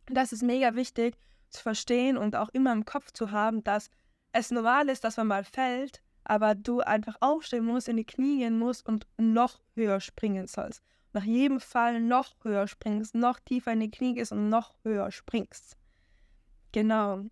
Das 0.07 0.33
ist 0.33 0.43
mega 0.43 0.75
wichtig 0.75 1.15
zu 1.49 1.61
verstehen 1.61 2.17
und 2.17 2.35
auch 2.35 2.49
immer 2.49 2.73
im 2.73 2.85
Kopf 2.85 3.11
zu 3.11 3.31
haben, 3.31 3.63
dass 3.63 3.89
es 4.31 4.51
normal 4.51 4.89
ist, 4.89 5.03
dass 5.03 5.17
man 5.17 5.27
mal 5.27 5.43
fällt, 5.43 6.01
aber 6.23 6.53
du 6.55 6.81
einfach 6.81 7.15
aufstehen 7.21 7.65
musst, 7.65 7.87
in 7.87 7.97
die 7.97 8.05
Knie 8.05 8.39
gehen 8.39 8.59
musst 8.59 8.85
und 8.87 9.07
noch 9.17 9.61
höher 9.75 9.99
springen 9.99 10.47
sollst. 10.47 10.83
Nach 11.13 11.23
jedem 11.23 11.59
Fall 11.59 12.01
noch 12.01 12.35
höher 12.43 12.67
springst, 12.67 13.15
noch 13.15 13.39
tiefer 13.39 13.73
in 13.73 13.79
die 13.79 13.89
Knie 13.89 14.13
gehst 14.13 14.31
und 14.31 14.49
noch 14.49 14.75
höher 14.83 15.11
springst. 15.11 15.75
Genau. 16.71 17.25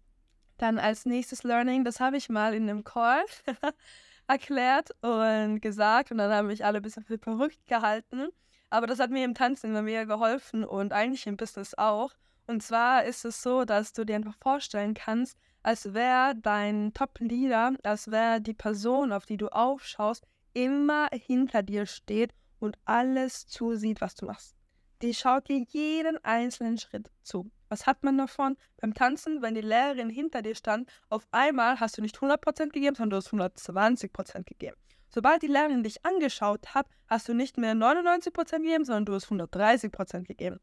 Dann 0.58 0.80
als 0.80 1.06
nächstes 1.06 1.44
Learning, 1.44 1.84
das 1.84 2.00
habe 2.00 2.18
ich 2.18 2.30
mal 2.30 2.56
in 2.56 2.68
einem 2.68 2.84
Call 2.84 3.24
erklärt 4.28 4.90
und 5.02 5.62
gesagt 5.62 6.12
und 6.12 6.18
dann 6.18 6.32
haben 6.32 6.48
mich 6.48 6.66
alle 6.66 6.78
ein 6.78 6.82
bisschen 6.82 7.04
verrückt 7.04 7.68
gehalten. 7.68 8.30
Aber 8.69 8.88
das 8.88 9.00
hat 9.00 9.12
mir 9.12 9.24
im 9.24 9.33
Tanzen 9.33 9.68
immer 9.68 9.81
mehr 9.81 10.06
geholfen 10.06 10.64
und 10.64 10.94
eigentlich 10.94 11.28
im 11.28 11.38
Business 11.38 11.74
auch. 11.76 12.12
Und 12.47 12.64
zwar 12.64 13.04
ist 13.04 13.26
es 13.26 13.42
so, 13.42 13.66
dass 13.66 13.94
du 13.94 14.06
dir 14.06 14.16
einfach 14.16 14.36
vorstellen 14.42 14.94
kannst, 14.94 15.38
als 15.64 15.94
wäre 15.94 16.33
dein 16.36 16.94
Top-Leader, 16.94 17.74
als 17.83 18.09
wäre 18.09 18.42
die 18.42 18.54
Person, 18.54 19.12
auf 19.12 19.26
die 19.26 19.38
du 19.38 19.50
aufschaust, 19.50 20.26
immer 20.54 21.09
hinter 21.12 21.62
dir 21.62 21.86
steht 21.86 22.33
und 22.59 22.78
alles 22.86 23.47
zusieht, 23.47 24.02
was 24.02 24.16
du 24.16 24.26
machst. 24.26 24.56
Die 25.02 25.14
schaut 25.14 25.47
dir 25.50 25.64
jeden 25.69 26.24
einzelnen 26.24 26.78
Schritt 26.78 27.12
zu. 27.21 27.52
Was 27.69 27.86
hat 27.86 28.04
man 28.04 28.18
davon? 28.18 28.57
Beim 28.78 28.94
Tanzen, 28.94 29.42
wenn 29.42 29.54
die 29.54 29.62
Lehrerin 29.62 30.09
hinter 30.09 30.42
dir 30.42 30.56
stand, 30.56 30.90
auf 31.09 31.28
einmal 31.31 31.80
hast 31.80 31.97
du 31.97 32.02
nicht 32.02 32.18
100% 32.18 32.69
gegeben, 32.69 32.95
sondern 32.95 33.09
du 33.12 33.18
hast 33.18 33.33
120% 33.33 34.44
gegeben. 34.45 34.78
Sobald 35.09 35.42
die 35.42 35.47
Lehrerin 35.47 35.83
dich 35.83 36.06
angeschaut 36.06 36.73
hat, 36.73 36.87
hast 37.07 37.28
du 37.30 37.33
nicht 37.33 37.57
mehr 37.57 37.73
99% 37.73 38.57
gegeben, 38.57 38.85
sondern 38.85 39.06
du 39.06 39.14
hast 39.14 39.28
130% 39.28 40.23
gegeben. 40.23 40.59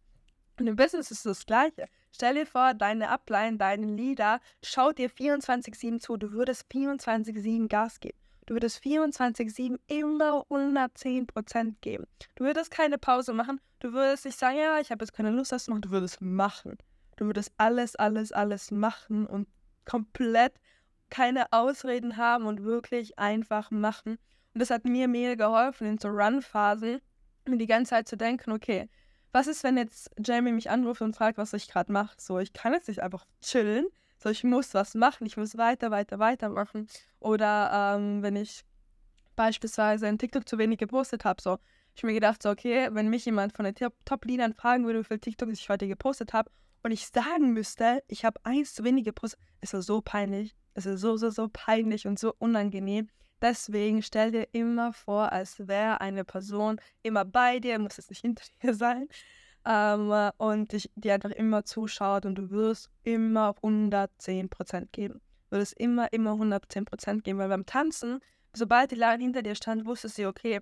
Und 0.59 0.67
im 0.67 0.77
Business 0.77 1.11
ist 1.11 1.27
es 1.27 1.39
das 1.39 1.47
Gleiche. 1.47 1.87
Stell 2.13 2.35
dir 2.35 2.47
vor, 2.47 2.75
deine 2.75 3.09
Upline, 3.09 3.57
deine 3.57 3.87
Leader 3.87 4.41
schaut 4.63 4.99
dir 4.99 5.11
24-7 5.11 5.99
zu. 5.99 6.17
Du 6.17 6.33
würdest 6.33 6.67
24-7 6.71 7.67
Gas 7.69 7.99
geben. 7.99 8.19
Du 8.47 8.55
würdest 8.55 8.85
24-7 8.85 9.79
immer 9.89 10.45
110% 10.51 11.75
geben. 11.81 12.07
Du 12.37 12.45
würdest 12.45 12.71
keine 12.71 12.99
Pause 12.99 13.33
machen. 13.33 13.61
Du 13.81 13.93
würdest 13.93 14.27
nicht 14.27 14.39
sagen, 14.39 14.59
ja, 14.59 14.79
ich 14.79 14.91
habe 14.91 15.03
jetzt 15.03 15.15
keine 15.15 15.31
Lust, 15.31 15.51
das 15.51 15.65
zu 15.65 15.71
machen. 15.71 15.83
Du 15.83 15.91
würdest 15.91 16.21
machen. 16.21 16.77
Du 17.17 17.25
würdest 17.25 17.53
alles, 17.57 17.97
alles, 17.97 18.33
alles 18.33 18.71
machen 18.71 19.27
und 19.27 19.49
komplett 19.87 20.55
keine 21.11 21.53
Ausreden 21.53 22.17
haben 22.17 22.47
und 22.47 22.65
wirklich 22.65 23.19
einfach 23.19 23.71
machen. 23.71 24.19
Und 24.55 24.61
das 24.61 24.71
hat 24.71 24.85
mir 24.85 25.09
mega 25.09 25.35
geholfen 25.35 25.87
in 25.87 25.99
so 25.99 26.09
Run-Phasen, 26.09 27.01
mir 27.47 27.59
die 27.59 27.67
ganze 27.67 27.91
Zeit 27.91 28.09
zu 28.09 28.17
denken, 28.17 28.53
okay, 28.53 28.89
was 29.33 29.49
ist, 29.49 29.65
wenn 29.65 29.77
jetzt 29.77 30.11
Jamie 30.25 30.53
mich 30.53 30.71
anruft 30.71 31.03
und 31.03 31.17
fragt, 31.17 31.39
was 31.39 31.53
ich 31.53 31.69
gerade 31.69 31.91
mache? 31.91 32.15
So, 32.19 32.39
ich 32.39 32.53
kann 32.53 32.73
jetzt 32.73 32.87
nicht 32.87 33.03
einfach 33.03 33.27
chillen. 33.43 33.87
So, 34.23 34.31
ich 34.31 34.45
muss 34.45 34.75
was 34.75 34.95
machen. 34.95 35.27
Ich 35.27 35.37
muss 35.37 35.59
weiter, 35.59 35.91
weiter, 35.91 36.21
weiter 36.21 36.49
machen. 36.49 36.87
Oder 37.19 37.97
ähm, 37.97 38.23
wenn 38.23 38.37
ich 38.37 38.65
beispielsweise 39.35 40.07
in 40.07 40.19
TikTok 40.19 40.49
zu 40.49 40.57
wenig 40.57 40.79
gepostet 40.79 41.25
habe, 41.25 41.43
so, 41.43 41.59
ich 41.97 42.05
mir 42.05 42.15
gedacht, 42.15 42.43
so, 42.43 42.51
okay, 42.51 42.89
wenn 42.93 43.09
mich 43.09 43.25
jemand 43.25 43.55
von 43.55 43.65
den 43.65 43.75
Top-Leadern 44.05 44.55
fragen 44.55 44.87
würde, 44.87 45.01
wie 45.01 45.05
viel 45.05 45.19
TikTok 45.19 45.49
ich 45.51 45.69
heute 45.69 45.89
gepostet 45.89 46.33
habe 46.33 46.51
und 46.85 46.93
ich 46.93 47.09
sagen 47.09 47.53
müsste, 47.53 48.05
ich 48.07 48.25
habe 48.25 48.39
eins 48.45 48.75
zu 48.75 48.85
wenig 48.85 49.05
gepostet, 49.05 49.41
ist 49.61 49.75
das 49.75 49.87
so 49.87 50.01
peinlich. 50.01 50.55
Es 50.75 50.87
ist 50.87 51.01
so, 51.01 51.17
so, 51.17 51.31
so 51.31 51.49
peinlich 51.53 52.07
und 52.07 52.19
so 52.19 52.35
unangenehm. 52.39 53.09
Deswegen 53.45 54.01
stell 54.01 54.31
dir 54.31 54.49
immer 54.53 54.95
vor, 54.95 55.31
als 55.31 55.69
wäre 55.69 56.01
eine 56.01 56.25
Person 56.25 56.81
immer 57.03 57.27
bei 57.27 57.61
dir, 57.61 57.79
muss 57.79 57.99
es 57.99 58.09
nicht 58.09 58.23
hinter 58.23 58.43
dir 58.63 58.73
sein, 58.73 59.07
ähm, 59.67 60.11
und 60.39 60.73
dich, 60.73 60.91
die 60.95 61.11
einfach 61.11 61.31
immer 61.31 61.63
zuschaut 61.67 62.25
und 62.25 62.37
du 62.37 62.49
wirst 62.49 62.89
immer 63.03 63.55
110% 63.63 64.89
geben. 64.93 65.21
Du 65.51 65.59
wirst 65.59 65.79
immer, 65.79 66.11
immer 66.15 66.33
110% 66.33 67.21
geben, 67.21 67.39
weil 67.39 67.51
beim 67.51 67.67
Tanzen, 67.67 68.21
sobald 68.55 68.93
die 68.93 68.97
Line 68.97 69.23
hinter 69.23 69.43
dir 69.43 69.55
stand, 69.55 69.85
wusste 69.85 70.09
sie, 70.09 70.25
okay, 70.25 70.61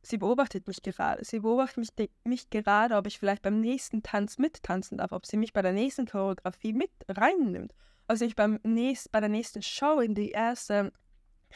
sie 0.00 0.16
beobachtet 0.16 0.66
mich 0.66 0.82
gerade. 0.82 1.22
Sie 1.26 1.40
beobachtet 1.40 1.76
mich, 1.76 2.10
mich 2.24 2.48
gerade, 2.48 2.96
ob 2.96 3.06
ich 3.06 3.18
vielleicht 3.18 3.42
beim 3.42 3.60
nächsten 3.60 4.02
Tanz 4.02 4.38
mittanzen 4.38 4.96
darf, 4.96 5.12
ob 5.12 5.26
sie 5.26 5.36
mich 5.36 5.52
bei 5.52 5.60
der 5.60 5.74
nächsten 5.74 6.06
Choreografie 6.06 6.72
mit 6.72 6.90
reinnimmt, 7.06 7.74
ob 8.08 8.16
sie 8.16 8.24
mich 8.24 8.34
beim 8.34 8.60
nächst, 8.62 9.12
bei 9.12 9.20
der 9.20 9.28
nächsten 9.28 9.60
Show 9.60 10.00
in 10.00 10.14
die 10.14 10.30
erste 10.30 10.90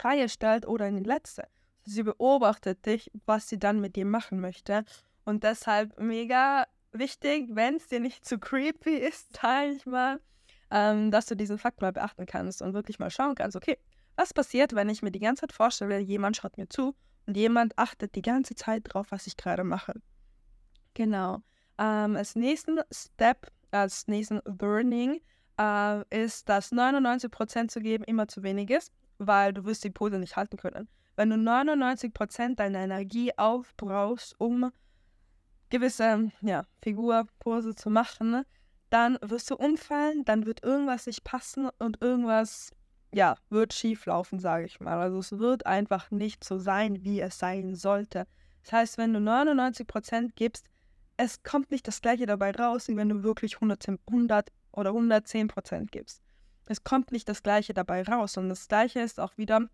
Reihe 0.04 0.28
stellt 0.28 0.66
oder 0.66 0.86
in 0.88 0.96
die 0.96 1.08
letzte. 1.08 1.48
Sie 1.84 2.02
beobachtet 2.02 2.84
dich, 2.86 3.10
was 3.26 3.48
sie 3.48 3.58
dann 3.58 3.80
mit 3.80 3.96
dir 3.96 4.04
machen 4.04 4.40
möchte. 4.40 4.84
Und 5.24 5.44
deshalb 5.44 5.98
mega 5.98 6.66
wichtig, 6.92 7.50
wenn 7.52 7.76
es 7.76 7.88
dir 7.88 8.00
nicht 8.00 8.24
zu 8.24 8.38
creepy 8.38 8.96
ist, 8.96 9.32
teile 9.32 9.72
ich 9.72 9.86
mal, 9.86 10.20
ähm, 10.70 11.10
dass 11.10 11.26
du 11.26 11.34
diesen 11.34 11.58
Fakt 11.58 11.80
mal 11.80 11.92
beachten 11.92 12.26
kannst 12.26 12.62
und 12.62 12.74
wirklich 12.74 12.98
mal 12.98 13.10
schauen 13.10 13.34
kannst, 13.34 13.56
okay, 13.56 13.78
was 14.16 14.34
passiert, 14.34 14.74
wenn 14.74 14.88
ich 14.88 15.02
mir 15.02 15.10
die 15.10 15.20
ganze 15.20 15.42
Zeit 15.42 15.52
vorstelle, 15.52 15.98
jemand 15.98 16.36
schaut 16.36 16.58
mir 16.58 16.68
zu 16.68 16.94
und 17.26 17.36
jemand 17.36 17.78
achtet 17.78 18.14
die 18.14 18.22
ganze 18.22 18.54
Zeit 18.54 18.82
drauf, 18.86 19.06
was 19.10 19.26
ich 19.26 19.36
gerade 19.36 19.64
mache. 19.64 19.94
Genau. 20.94 21.42
Ähm, 21.78 22.16
als 22.16 22.34
nächsten 22.34 22.80
Step, 22.90 23.52
als 23.70 24.08
nächsten 24.08 24.40
Learning 24.60 25.20
äh, 25.58 26.02
ist, 26.24 26.48
dass 26.48 26.72
99% 26.72 27.68
zu 27.68 27.80
geben 27.80 28.04
immer 28.04 28.26
zu 28.26 28.42
wenig 28.42 28.70
ist, 28.70 28.92
weil 29.18 29.52
du 29.52 29.64
wirst 29.64 29.84
die 29.84 29.90
Pose 29.90 30.18
nicht 30.18 30.36
halten 30.36 30.56
können. 30.56 30.88
Wenn 31.16 31.30
du 31.30 31.36
99% 31.36 32.54
deiner 32.54 32.78
Energie 32.78 33.36
aufbrauchst, 33.36 34.36
um 34.38 34.70
gewisse 35.70 36.30
ja, 36.40 36.64
Figurpose 36.80 37.74
zu 37.74 37.90
machen, 37.90 38.44
dann 38.90 39.18
wirst 39.20 39.50
du 39.50 39.56
umfallen, 39.56 40.24
dann 40.24 40.46
wird 40.46 40.62
irgendwas 40.62 41.06
nicht 41.06 41.24
passen 41.24 41.68
und 41.78 42.00
irgendwas 42.00 42.72
ja, 43.12 43.36
wird 43.48 43.72
schief 43.72 44.06
laufen, 44.06 44.38
sage 44.38 44.66
ich 44.66 44.80
mal. 44.80 44.98
Also 44.98 45.18
es 45.18 45.38
wird 45.38 45.66
einfach 45.66 46.10
nicht 46.10 46.44
so 46.44 46.58
sein, 46.58 47.04
wie 47.04 47.20
es 47.20 47.38
sein 47.38 47.74
sollte. 47.74 48.26
Das 48.62 48.72
heißt, 48.72 48.98
wenn 48.98 49.14
du 49.14 49.20
99% 49.20 50.32
gibst, 50.34 50.68
es 51.16 51.42
kommt 51.42 51.70
nicht 51.70 51.88
das 51.88 52.00
gleiche 52.00 52.26
dabei 52.26 52.52
raus, 52.52 52.88
wie 52.88 52.96
wenn 52.96 53.08
du 53.08 53.22
wirklich 53.22 53.56
100, 53.56 53.88
100 54.06 54.52
oder 54.72 54.90
110% 54.90 55.86
gibst. 55.90 56.22
Es 56.68 56.84
kommt 56.84 57.12
nicht 57.12 57.28
das 57.28 57.42
gleiche 57.42 57.74
dabei 57.74 58.02
raus. 58.02 58.36
Und 58.36 58.48
das 58.48 58.68
gleiche 58.68 59.00
ist 59.00 59.20
auch 59.20 59.36
wieder 59.36 59.68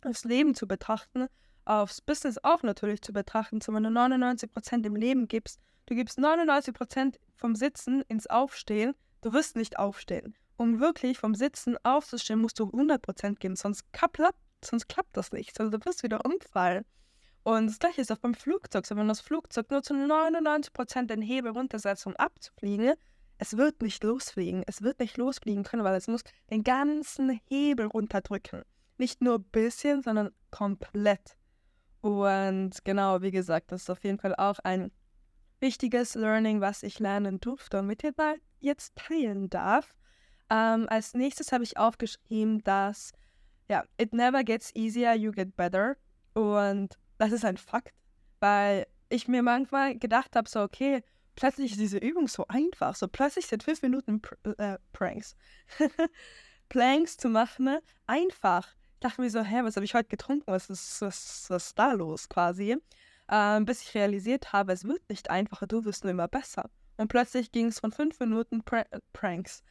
das 0.00 0.24
Leben 0.24 0.54
zu 0.54 0.66
betrachten, 0.66 1.28
aufs 1.64 2.00
Business 2.00 2.38
auch 2.42 2.62
natürlich 2.62 3.02
zu 3.02 3.12
betrachten. 3.12 3.60
So, 3.60 3.72
wenn 3.72 3.84
du 3.84 3.90
99% 3.90 4.84
im 4.84 4.96
Leben 4.96 5.28
gibst, 5.28 5.60
du 5.86 5.94
gibst 5.94 6.18
99% 6.18 7.16
vom 7.36 7.54
Sitzen 7.54 8.02
ins 8.08 8.26
Aufstehen, 8.26 8.94
du 9.20 9.32
wirst 9.32 9.56
nicht 9.56 9.78
aufstehen 9.78 10.36
um 10.62 10.80
wirklich 10.80 11.18
vom 11.18 11.34
Sitzen 11.34 11.76
aufzustehen, 11.82 12.40
musst 12.40 12.58
du 12.58 12.64
100% 12.64 13.36
geben, 13.36 13.56
sonst, 13.56 13.92
klappt, 13.92 14.20
sonst 14.64 14.88
klappt 14.88 15.16
das 15.16 15.32
nicht. 15.32 15.58
Also 15.60 15.76
du 15.76 15.84
wirst 15.84 16.02
wieder 16.02 16.24
umfallen. 16.24 16.84
Und 17.42 17.66
das 17.66 17.80
gleiche 17.80 18.00
ist 18.00 18.12
auch 18.12 18.18
beim 18.18 18.34
Flugzeug. 18.34 18.86
So, 18.86 18.96
wenn 18.96 19.08
das 19.08 19.20
Flugzeug 19.20 19.70
nur 19.70 19.82
zu 19.82 19.94
99% 19.94 21.06
den 21.06 21.22
Hebel 21.22 21.50
runtersetzt, 21.50 22.06
um 22.06 22.14
abzufliegen, 22.16 22.94
es 23.42 23.56
wird 23.56 23.82
nicht 23.82 24.04
losfliegen. 24.04 24.62
Es 24.68 24.82
wird 24.82 25.00
nicht 25.00 25.16
losfliegen 25.16 25.64
können, 25.64 25.82
weil 25.82 25.96
es 25.96 26.06
muss 26.06 26.22
den 26.48 26.62
ganzen 26.62 27.40
Hebel 27.48 27.86
runterdrücken. 27.86 28.62
Nicht 28.98 29.20
nur 29.20 29.38
ein 29.38 29.44
bisschen, 29.50 30.00
sondern 30.00 30.30
komplett. 30.52 31.36
Und 32.02 32.84
genau, 32.84 33.20
wie 33.20 33.32
gesagt, 33.32 33.72
das 33.72 33.82
ist 33.82 33.90
auf 33.90 34.04
jeden 34.04 34.20
Fall 34.20 34.36
auch 34.36 34.60
ein 34.60 34.92
wichtiges 35.58 36.14
Learning, 36.14 36.60
was 36.60 36.84
ich 36.84 37.00
lernen 37.00 37.40
durfte 37.40 37.80
und 37.80 37.88
mit 37.88 38.04
dir 38.04 38.14
jetzt 38.60 38.94
teilen 38.94 39.50
darf. 39.50 39.96
Ähm, 40.48 40.86
als 40.88 41.14
nächstes 41.14 41.50
habe 41.50 41.64
ich 41.64 41.76
aufgeschrieben, 41.76 42.62
dass 42.62 43.10
ja, 43.68 43.82
it 43.98 44.12
never 44.12 44.44
gets 44.44 44.72
easier, 44.76 45.14
you 45.14 45.32
get 45.32 45.56
better. 45.56 45.96
Und 46.34 46.96
das 47.18 47.32
ist 47.32 47.44
ein 47.44 47.56
Fakt, 47.56 47.96
weil 48.38 48.86
ich 49.08 49.26
mir 49.26 49.42
manchmal 49.42 49.98
gedacht 49.98 50.36
habe, 50.36 50.48
so, 50.48 50.60
okay, 50.60 51.02
plötzlich 51.34 51.72
ist 51.72 51.80
diese 51.80 51.98
Übung 51.98 52.28
so 52.28 52.46
einfach. 52.48 52.94
So 52.94 53.08
plötzlich 53.08 53.46
sind 53.46 53.62
fünf 53.62 53.82
Minuten 53.82 54.20
Pr 54.20 54.36
äh, 54.58 54.78
Pranks. 54.92 55.36
Planks 56.68 57.16
zu 57.16 57.28
machen, 57.28 57.78
einfach. 58.06 58.68
Ich 58.94 59.00
dachte 59.00 59.20
mir 59.20 59.30
so, 59.30 59.42
hä, 59.42 59.60
was 59.62 59.76
habe 59.76 59.84
ich 59.84 59.94
heute 59.94 60.08
getrunken? 60.08 60.50
Was 60.50 60.70
ist, 60.70 61.02
was, 61.02 61.46
was 61.48 61.66
ist 61.66 61.78
da 61.78 61.92
los 61.92 62.28
quasi? 62.28 62.76
Ähm, 63.30 63.64
bis 63.64 63.82
ich 63.82 63.94
realisiert 63.94 64.52
habe, 64.52 64.72
es 64.72 64.84
wird 64.84 65.08
nicht 65.08 65.30
einfacher, 65.30 65.66
du 65.66 65.84
wirst 65.84 66.04
nur 66.04 66.12
immer 66.12 66.28
besser. 66.28 66.70
Und 66.96 67.08
plötzlich 67.08 67.52
ging 67.52 67.66
es 67.66 67.80
von 67.80 67.92
fünf 67.92 68.18
Minuten 68.20 68.62
Pr 68.62 68.84
Pranks 69.12 69.62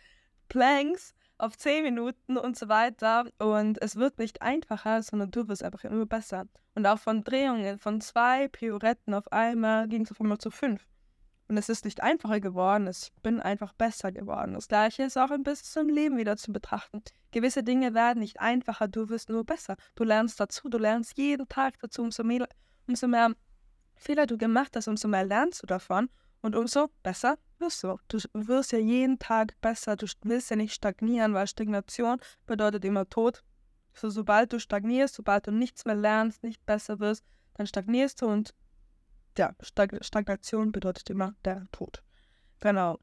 Planks 0.51 1.15
auf 1.37 1.57
10 1.57 1.83
Minuten 1.83 2.37
und 2.37 2.57
so 2.57 2.67
weiter. 2.67 3.25
Und 3.39 3.81
es 3.81 3.95
wird 3.95 4.19
nicht 4.19 4.41
einfacher, 4.41 5.01
sondern 5.01 5.31
du 5.31 5.47
wirst 5.47 5.63
einfach 5.63 5.85
immer 5.85 6.05
besser. 6.05 6.45
Und 6.75 6.85
auch 6.85 6.99
von 6.99 7.23
Drehungen, 7.23 7.79
von 7.79 8.01
zwei 8.01 8.47
Pioretten 8.49 9.13
auf 9.13 9.31
einmal 9.31 9.87
ging 9.87 10.03
es 10.03 10.11
auf 10.11 10.19
einmal 10.19 10.37
zu 10.37 10.51
fünf. 10.51 10.85
Und 11.51 11.57
es 11.57 11.67
ist 11.67 11.83
nicht 11.83 12.01
einfacher 12.01 12.39
geworden, 12.39 12.87
ich 12.87 13.11
bin 13.23 13.41
einfach 13.41 13.73
besser 13.73 14.13
geworden. 14.13 14.53
Das 14.53 14.69
gleiche 14.69 15.03
ist 15.03 15.17
auch 15.17 15.31
ein 15.31 15.43
bisschen 15.43 15.89
im 15.89 15.93
Leben 15.93 16.17
wieder 16.17 16.37
zu 16.37 16.53
betrachten. 16.53 17.03
Gewisse 17.31 17.61
Dinge 17.61 17.93
werden 17.93 18.19
nicht 18.19 18.39
einfacher, 18.39 18.87
du 18.87 19.09
wirst 19.09 19.27
nur 19.27 19.43
besser. 19.43 19.75
Du 19.95 20.05
lernst 20.05 20.39
dazu, 20.39 20.69
du 20.69 20.77
lernst 20.77 21.17
jeden 21.17 21.49
Tag 21.49 21.77
dazu, 21.81 22.03
umso 22.03 22.23
mehr, 22.23 22.47
umso 22.87 23.05
mehr 23.09 23.35
Fehler 23.97 24.27
du 24.27 24.37
gemacht 24.37 24.77
hast, 24.77 24.87
umso 24.87 25.09
mehr 25.09 25.25
lernst 25.25 25.61
du 25.61 25.67
davon 25.67 26.09
und 26.41 26.55
umso 26.55 26.87
besser 27.03 27.37
wirst 27.59 27.83
du. 27.83 27.97
Du 28.07 28.19
wirst 28.33 28.71
ja 28.71 28.79
jeden 28.79 29.19
Tag 29.19 29.59
besser. 29.59 29.97
Du 29.97 30.07
willst 30.23 30.51
ja 30.51 30.55
nicht 30.55 30.73
stagnieren, 30.73 31.33
weil 31.33 31.47
Stagnation 31.47 32.21
bedeutet 32.45 32.85
immer 32.85 33.09
Tod. 33.09 33.43
So, 33.93 34.09
sobald 34.09 34.53
du 34.53 34.59
stagnierst, 34.61 35.15
sobald 35.15 35.47
du 35.47 35.51
nichts 35.51 35.83
mehr 35.83 35.95
lernst, 35.95 36.43
nicht 36.43 36.65
besser 36.65 37.01
wirst, 37.01 37.25
dann 37.55 37.67
stagnierst 37.67 38.21
du 38.21 38.27
und 38.27 38.55
ja, 39.37 39.53
Stag 39.61 39.97
Stagnation 40.01 40.71
bedeutet 40.71 41.09
immer 41.09 41.33
der 41.45 41.67
Tod. 41.71 42.03
Genau. 42.59 42.99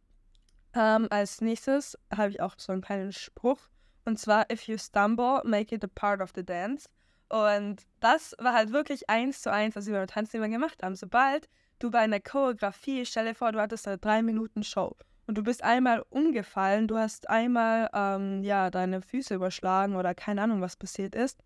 Ähm, 0.75 1.07
als 1.11 1.41
nächstes 1.41 1.99
habe 2.15 2.31
ich 2.31 2.41
auch 2.41 2.55
so 2.59 2.73
einen 2.73 2.83
kleinen 2.83 3.13
Spruch. 3.13 3.59
Und 4.05 4.19
zwar, 4.19 4.51
if 4.51 4.63
you 4.69 4.79
stumble, 4.79 5.43
make 5.45 5.75
it 5.75 5.85
a 5.85 5.89
part 5.95 6.21
of 6.21 6.33
the 6.35 6.45
dance. 6.45 6.89
Und 7.29 7.83
das 8.01 8.35
war 8.39 8.55
halt 8.55 8.73
wirklich 8.73 9.11
eins 9.11 9.43
zu 9.43 9.53
eins, 9.53 9.77
was 9.77 9.87
wir 9.87 9.95
beim 9.95 10.07
Tanzen 10.07 10.37
immer 10.37 10.49
gemacht 10.49 10.83
haben. 10.83 10.97
Sobald 10.97 11.49
du 11.79 11.91
bei 11.91 11.99
einer 11.99 12.21
Choreografie, 12.21 13.05
stell 13.05 13.27
dir 13.27 13.35
vor, 13.35 13.53
du 13.53 13.61
hattest 13.61 13.87
eine 13.87 13.99
drei 13.99 14.23
Minuten 14.23 14.63
Show 14.63 14.97
und 15.27 15.37
du 15.37 15.43
bist 15.43 15.63
einmal 15.63 16.05
umgefallen, 16.09 16.89
du 16.89 16.97
hast 16.97 17.29
einmal 17.29 17.91
ähm, 17.93 18.43
ja 18.43 18.71
deine 18.71 19.03
Füße 19.03 19.35
überschlagen 19.35 19.95
oder 19.95 20.15
keine 20.15 20.43
Ahnung, 20.43 20.63
was 20.63 20.77
passiert 20.77 21.15
ist 21.15 21.39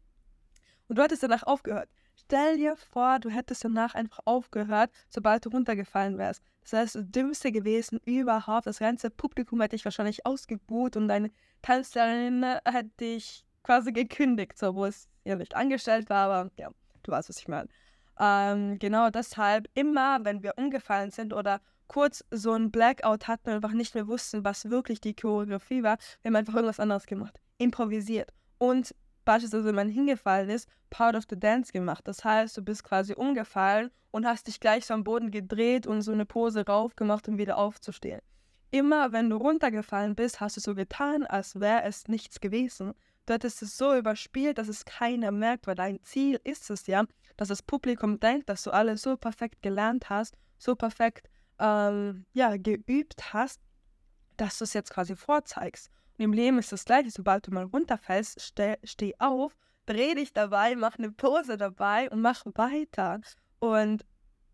und 0.88 0.98
du 0.98 1.02
hattest 1.02 1.22
danach 1.22 1.42
aufgehört. 1.42 1.88
Stell 2.26 2.56
dir 2.56 2.76
vor, 2.76 3.18
du 3.18 3.28
hättest 3.28 3.64
danach 3.64 3.94
einfach 3.94 4.20
aufgehört, 4.24 4.90
sobald 5.08 5.44
du 5.44 5.50
runtergefallen 5.50 6.16
wärst. 6.16 6.42
Das 6.62 6.72
heißt, 6.72 6.94
das 6.94 7.04
Dümmste 7.10 7.52
gewesen 7.52 8.00
überhaupt. 8.04 8.66
Das 8.66 8.78
ganze 8.78 9.10
Publikum 9.10 9.60
hätte 9.60 9.76
dich 9.76 9.84
wahrscheinlich 9.84 10.24
ausgebuht 10.24 10.96
und 10.96 11.08
deine 11.08 11.30
Tanzlehrerin 11.60 12.44
hätte 12.64 12.90
dich 13.00 13.44
quasi 13.62 13.92
gekündigt, 13.92 14.58
so 14.58 14.74
wo 14.74 14.86
es 14.86 15.08
ja 15.24 15.36
nicht 15.36 15.54
angestellt 15.54 16.10
war, 16.10 16.30
aber 16.30 16.50
ja, 16.56 16.70
du 17.02 17.12
weißt, 17.12 17.28
was 17.28 17.38
ich 17.38 17.48
meine. 17.48 17.68
Ähm, 18.18 18.78
genau 18.78 19.10
deshalb, 19.10 19.68
immer 19.74 20.24
wenn 20.24 20.42
wir 20.42 20.54
umgefallen 20.56 21.10
sind 21.10 21.32
oder 21.32 21.60
kurz 21.86 22.24
so 22.30 22.52
ein 22.52 22.70
Blackout 22.70 23.28
hatten 23.28 23.50
und 23.50 23.56
einfach 23.56 23.72
nicht 23.72 23.94
mehr 23.94 24.08
wussten, 24.08 24.44
was 24.44 24.70
wirklich 24.70 25.00
die 25.00 25.14
Choreografie 25.14 25.82
war, 25.82 25.98
wir 26.22 26.28
haben 26.28 26.36
einfach 26.36 26.54
irgendwas 26.54 26.80
anderes 26.80 27.06
gemacht. 27.06 27.40
Improvisiert. 27.58 28.32
Und 28.58 28.94
beispielsweise, 29.24 29.64
wenn 29.64 29.74
man 29.74 29.88
hingefallen 29.88 30.50
ist, 30.50 30.68
Part 30.90 31.16
of 31.16 31.24
the 31.28 31.38
Dance 31.38 31.72
gemacht. 31.72 32.06
Das 32.06 32.24
heißt, 32.24 32.56
du 32.56 32.62
bist 32.62 32.84
quasi 32.84 33.14
umgefallen 33.14 33.90
und 34.10 34.26
hast 34.26 34.46
dich 34.46 34.60
gleich 34.60 34.86
so 34.86 34.94
am 34.94 35.04
Boden 35.04 35.30
gedreht 35.30 35.86
und 35.86 36.02
so 36.02 36.12
eine 36.12 36.26
Pose 36.26 36.66
raufgemacht, 36.66 37.28
um 37.28 37.38
wieder 37.38 37.56
aufzustehen. 37.56 38.20
Immer 38.70 39.12
wenn 39.12 39.28
du 39.28 39.36
runtergefallen 39.36 40.14
bist, 40.14 40.40
hast 40.40 40.56
du 40.56 40.60
so 40.60 40.74
getan, 40.74 41.26
als 41.26 41.60
wäre 41.60 41.82
es 41.84 42.08
nichts 42.08 42.40
gewesen. 42.40 42.94
Du 43.26 43.34
hattest 43.34 43.62
es 43.62 43.76
so 43.76 43.94
überspielt, 43.94 44.58
dass 44.58 44.68
es 44.68 44.84
keiner 44.84 45.30
merkt, 45.30 45.66
weil 45.66 45.74
dein 45.74 46.02
Ziel 46.02 46.40
ist 46.42 46.70
es 46.70 46.86
ja, 46.86 47.04
dass 47.36 47.48
das 47.48 47.62
Publikum 47.62 48.18
denkt, 48.18 48.48
dass 48.48 48.62
du 48.64 48.70
alles 48.70 49.02
so 49.02 49.16
perfekt 49.16 49.62
gelernt 49.62 50.10
hast, 50.10 50.36
so 50.58 50.74
perfekt 50.74 51.28
ähm, 51.58 52.24
ja, 52.32 52.56
geübt 52.56 53.32
hast, 53.32 53.60
dass 54.36 54.58
du 54.58 54.64
es 54.64 54.72
jetzt 54.72 54.90
quasi 54.90 55.16
vorzeigst. 55.16 55.90
Und 56.18 56.24
im 56.24 56.32
Leben 56.32 56.58
ist 56.58 56.72
das 56.72 56.84
gleiche, 56.84 57.10
sobald 57.10 57.46
du 57.46 57.52
mal 57.52 57.64
runterfällst, 57.64 58.40
steh, 58.40 58.76
steh 58.84 59.14
auf, 59.18 59.56
dreh 59.86 60.14
dich 60.14 60.32
dabei, 60.32 60.76
mach 60.76 60.98
eine 60.98 61.10
Pose 61.10 61.56
dabei 61.56 62.10
und 62.10 62.20
mach 62.20 62.44
weiter. 62.54 63.20
Und 63.58 64.04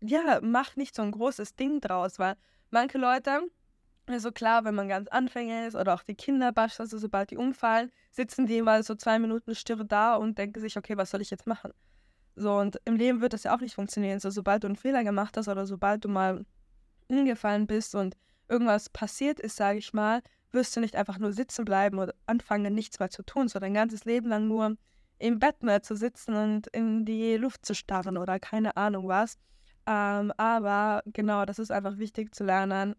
ja, 0.01 0.39
mach 0.41 0.75
nicht 0.75 0.95
so 0.95 1.01
ein 1.01 1.11
großes 1.11 1.55
Ding 1.55 1.81
draus, 1.81 2.19
weil 2.19 2.35
manche 2.71 2.97
Leute 2.97 3.41
Also 4.07 4.31
klar, 4.31 4.65
wenn 4.65 4.75
man 4.75 4.87
ganz 4.87 5.07
Anfänger 5.09 5.67
ist 5.67 5.75
oder 5.75 5.93
auch 5.93 6.03
die 6.03 6.15
Kinder 6.15 6.51
beispielsweise, 6.51 6.97
sobald 6.99 7.29
die 7.31 7.37
umfallen, 7.37 7.91
sitzen 8.11 8.47
die 8.47 8.61
mal 8.61 8.81
so 8.83 8.95
zwei 8.95 9.19
Minuten 9.19 9.53
stirre 9.53 9.85
da 9.85 10.15
und 10.15 10.37
denken 10.37 10.59
sich, 10.61 10.77
okay, 10.77 10.97
was 10.97 11.11
soll 11.11 11.21
ich 11.21 11.29
jetzt 11.29 11.45
machen? 11.45 11.73
So, 12.35 12.57
und 12.57 12.79
im 12.85 12.95
Leben 12.95 13.21
wird 13.21 13.33
das 13.33 13.43
ja 13.43 13.55
auch 13.55 13.59
nicht 13.59 13.75
funktionieren. 13.75 14.19
So, 14.19 14.29
sobald 14.31 14.63
du 14.63 14.67
einen 14.67 14.77
Fehler 14.77 15.03
gemacht 15.03 15.37
hast 15.37 15.47
oder 15.47 15.67
sobald 15.67 16.05
du 16.05 16.09
mal 16.09 16.45
umgefallen 17.07 17.67
bist 17.67 17.95
und 17.95 18.15
irgendwas 18.47 18.89
passiert 18.89 19.39
ist, 19.39 19.57
sage 19.57 19.79
ich 19.79 19.93
mal, 19.93 20.21
wirst 20.51 20.75
du 20.75 20.79
nicht 20.79 20.95
einfach 20.95 21.19
nur 21.19 21.33
sitzen 21.33 21.65
bleiben 21.65 21.99
oder 21.99 22.13
anfangen, 22.25 22.73
nichts 22.73 22.99
mehr 22.99 23.09
zu 23.09 23.23
tun, 23.23 23.47
sondern 23.47 23.73
dein 23.73 23.81
ganzes 23.81 24.05
Leben 24.05 24.29
lang 24.29 24.47
nur 24.47 24.75
im 25.19 25.39
Bett 25.39 25.63
mehr 25.63 25.83
zu 25.83 25.95
sitzen 25.95 26.33
und 26.35 26.67
in 26.67 27.05
die 27.05 27.35
Luft 27.35 27.65
zu 27.65 27.75
starren 27.75 28.17
oder 28.17 28.39
keine 28.39 28.77
Ahnung 28.77 29.07
was. 29.07 29.37
Ähm, 29.85 30.31
aber 30.37 31.01
genau, 31.05 31.45
das 31.45 31.59
ist 31.59 31.71
einfach 31.71 31.97
wichtig 31.97 32.33
zu 32.33 32.43
lernen, 32.43 32.95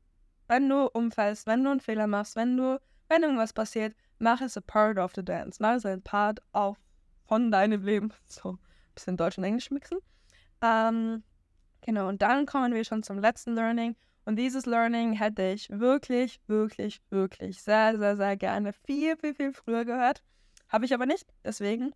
wenn 0.48 0.68
du 0.68 0.88
umfällst, 0.88 1.46
wenn 1.46 1.64
du 1.64 1.70
einen 1.70 1.80
Fehler 1.80 2.06
machst, 2.06 2.36
wenn 2.36 2.56
du, 2.56 2.80
wenn 3.08 3.22
irgendwas 3.22 3.52
passiert, 3.52 3.94
mach 4.18 4.40
es 4.40 4.56
a 4.56 4.60
part 4.60 4.98
of 4.98 5.12
the 5.14 5.24
dance. 5.24 5.58
Mach 5.60 5.74
es 5.74 5.86
ein 5.86 6.02
Part 6.02 6.40
auch 6.52 6.76
von 7.26 7.50
deinem 7.50 7.84
Leben. 7.84 8.12
So, 8.28 8.52
ein 8.52 8.58
bisschen 8.94 9.16
Deutsch 9.16 9.38
und 9.38 9.44
Englisch 9.44 9.70
mixen. 9.70 9.98
Ähm, 10.60 11.22
genau, 11.82 12.08
und 12.08 12.20
dann 12.22 12.46
kommen 12.46 12.74
wir 12.74 12.84
schon 12.84 13.02
zum 13.02 13.18
letzten 13.18 13.54
Learning. 13.54 13.96
Und 14.30 14.36
dieses 14.36 14.64
Learning 14.64 15.14
hätte 15.14 15.42
ich 15.42 15.68
wirklich, 15.70 16.40
wirklich, 16.46 17.00
wirklich 17.10 17.60
sehr, 17.60 17.98
sehr, 17.98 18.14
sehr 18.14 18.36
gerne 18.36 18.72
viel, 18.72 19.16
viel, 19.16 19.34
viel 19.34 19.52
früher 19.52 19.84
gehört. 19.84 20.22
Habe 20.68 20.84
ich 20.84 20.94
aber 20.94 21.04
nicht. 21.04 21.26
Deswegen 21.42 21.92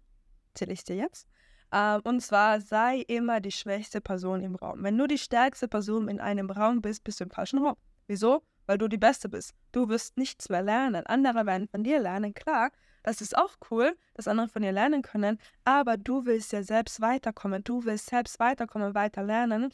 erzähle 0.49 0.73
ich 0.73 0.81
es 0.81 0.85
dir 0.85 0.97
jetzt. 0.97 1.29
Ähm, 1.71 2.01
und 2.03 2.21
zwar 2.23 2.61
sei 2.61 3.05
immer 3.07 3.41
die 3.41 3.53
schwächste 3.53 4.01
Person 4.01 4.43
im 4.43 4.57
Raum. 4.57 4.83
Wenn 4.83 4.99
du 4.99 5.07
die 5.07 5.17
stärkste 5.17 5.69
Person 5.69 6.09
in 6.09 6.19
einem 6.19 6.51
Raum 6.51 6.83
bist, 6.83 7.05
bist 7.05 7.21
du 7.21 7.25
im 7.25 7.31
falschen 7.31 7.61
Raum. 7.61 7.77
Wieso? 8.09 8.43
Weil 8.67 8.79
du 8.79 8.89
die 8.89 8.99
Beste 8.99 9.29
bist. 9.29 9.55
Du 9.71 9.89
wirst 9.89 10.17
nichts 10.17 10.49
mehr 10.49 10.63
lernen. 10.63 11.07
Andere 11.07 11.47
werden 11.47 11.69
von 11.69 11.85
dir 11.85 12.01
lernen, 12.01 12.35
klar. 12.35 12.73
Das 13.05 13.21
ist 13.21 13.39
auch 13.39 13.55
cool, 13.71 13.97
dass 14.15 14.27
andere 14.27 14.49
von 14.49 14.63
dir 14.63 14.73
lernen 14.73 15.03
können, 15.03 15.39
aber 15.65 15.97
du 15.97 16.27
willst 16.27 16.53
ja 16.53 16.65
selbst 16.65 17.01
weiterkommen. 17.01 17.63
Du 17.63 17.85
willst 17.85 18.07
selbst 18.07 18.41
weiterkommen, 18.41 18.97
weiter 18.97 19.23
lernen. 19.23 19.71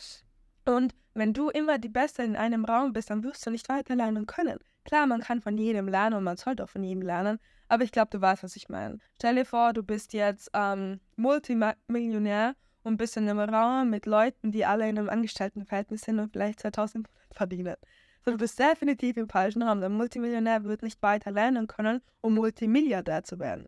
Und 0.64 0.94
wenn 1.14 1.32
du 1.32 1.48
immer 1.48 1.78
die 1.78 1.88
Beste 1.88 2.22
in 2.22 2.36
einem 2.36 2.64
Raum 2.64 2.92
bist, 2.92 3.10
dann 3.10 3.24
wirst 3.24 3.44
du 3.46 3.50
nicht 3.50 3.68
weiter 3.68 3.96
lernen 3.96 4.26
können. 4.26 4.58
Klar, 4.84 5.06
man 5.06 5.20
kann 5.20 5.40
von 5.40 5.58
jedem 5.58 5.88
lernen 5.88 6.16
und 6.16 6.24
man 6.24 6.36
sollte 6.36 6.64
auch 6.64 6.68
von 6.68 6.82
jedem 6.82 7.02
lernen, 7.02 7.38
aber 7.68 7.84
ich 7.84 7.92
glaube, 7.92 8.10
du 8.10 8.20
weißt, 8.20 8.42
was 8.42 8.56
ich 8.56 8.68
meine. 8.68 8.98
Stell 9.16 9.36
dir 9.36 9.44
vor, 9.44 9.72
du 9.72 9.82
bist 9.82 10.12
jetzt 10.12 10.50
ähm, 10.54 11.00
Multimillionär 11.16 12.54
und 12.82 12.96
bist 12.96 13.16
in 13.16 13.28
einem 13.28 13.38
Raum 13.38 13.90
mit 13.90 14.06
Leuten, 14.06 14.52
die 14.52 14.64
alle 14.64 14.88
in 14.88 14.98
einem 14.98 15.08
Angestelltenverhältnis 15.08 16.02
sind 16.02 16.18
und 16.18 16.32
vielleicht 16.32 16.60
2000 16.60 17.08
verdienen. 17.30 17.76
So, 18.24 18.32
du 18.32 18.38
bist 18.38 18.58
definitiv 18.58 19.16
im 19.16 19.28
falschen 19.28 19.62
Raum. 19.62 19.80
Der 19.80 19.88
Multimillionär 19.88 20.64
wird 20.64 20.82
nicht 20.82 21.00
weiter 21.02 21.30
lernen 21.30 21.66
können, 21.66 22.02
um 22.20 22.34
Multimilliardär 22.34 23.24
zu 23.24 23.38
werden. 23.38 23.66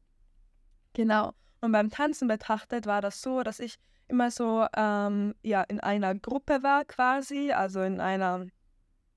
Genau. 0.94 1.32
Und 1.60 1.72
beim 1.72 1.90
Tanzen 1.90 2.28
betrachtet 2.28 2.86
war 2.86 3.00
das 3.00 3.22
so, 3.22 3.42
dass 3.42 3.60
ich 3.60 3.78
immer 4.12 4.30
so 4.30 4.66
ähm, 4.76 5.34
ja, 5.42 5.62
in 5.62 5.80
einer 5.80 6.14
Gruppe 6.14 6.62
war 6.62 6.84
quasi, 6.84 7.50
also 7.50 7.82
in 7.82 8.00
einer, 8.00 8.46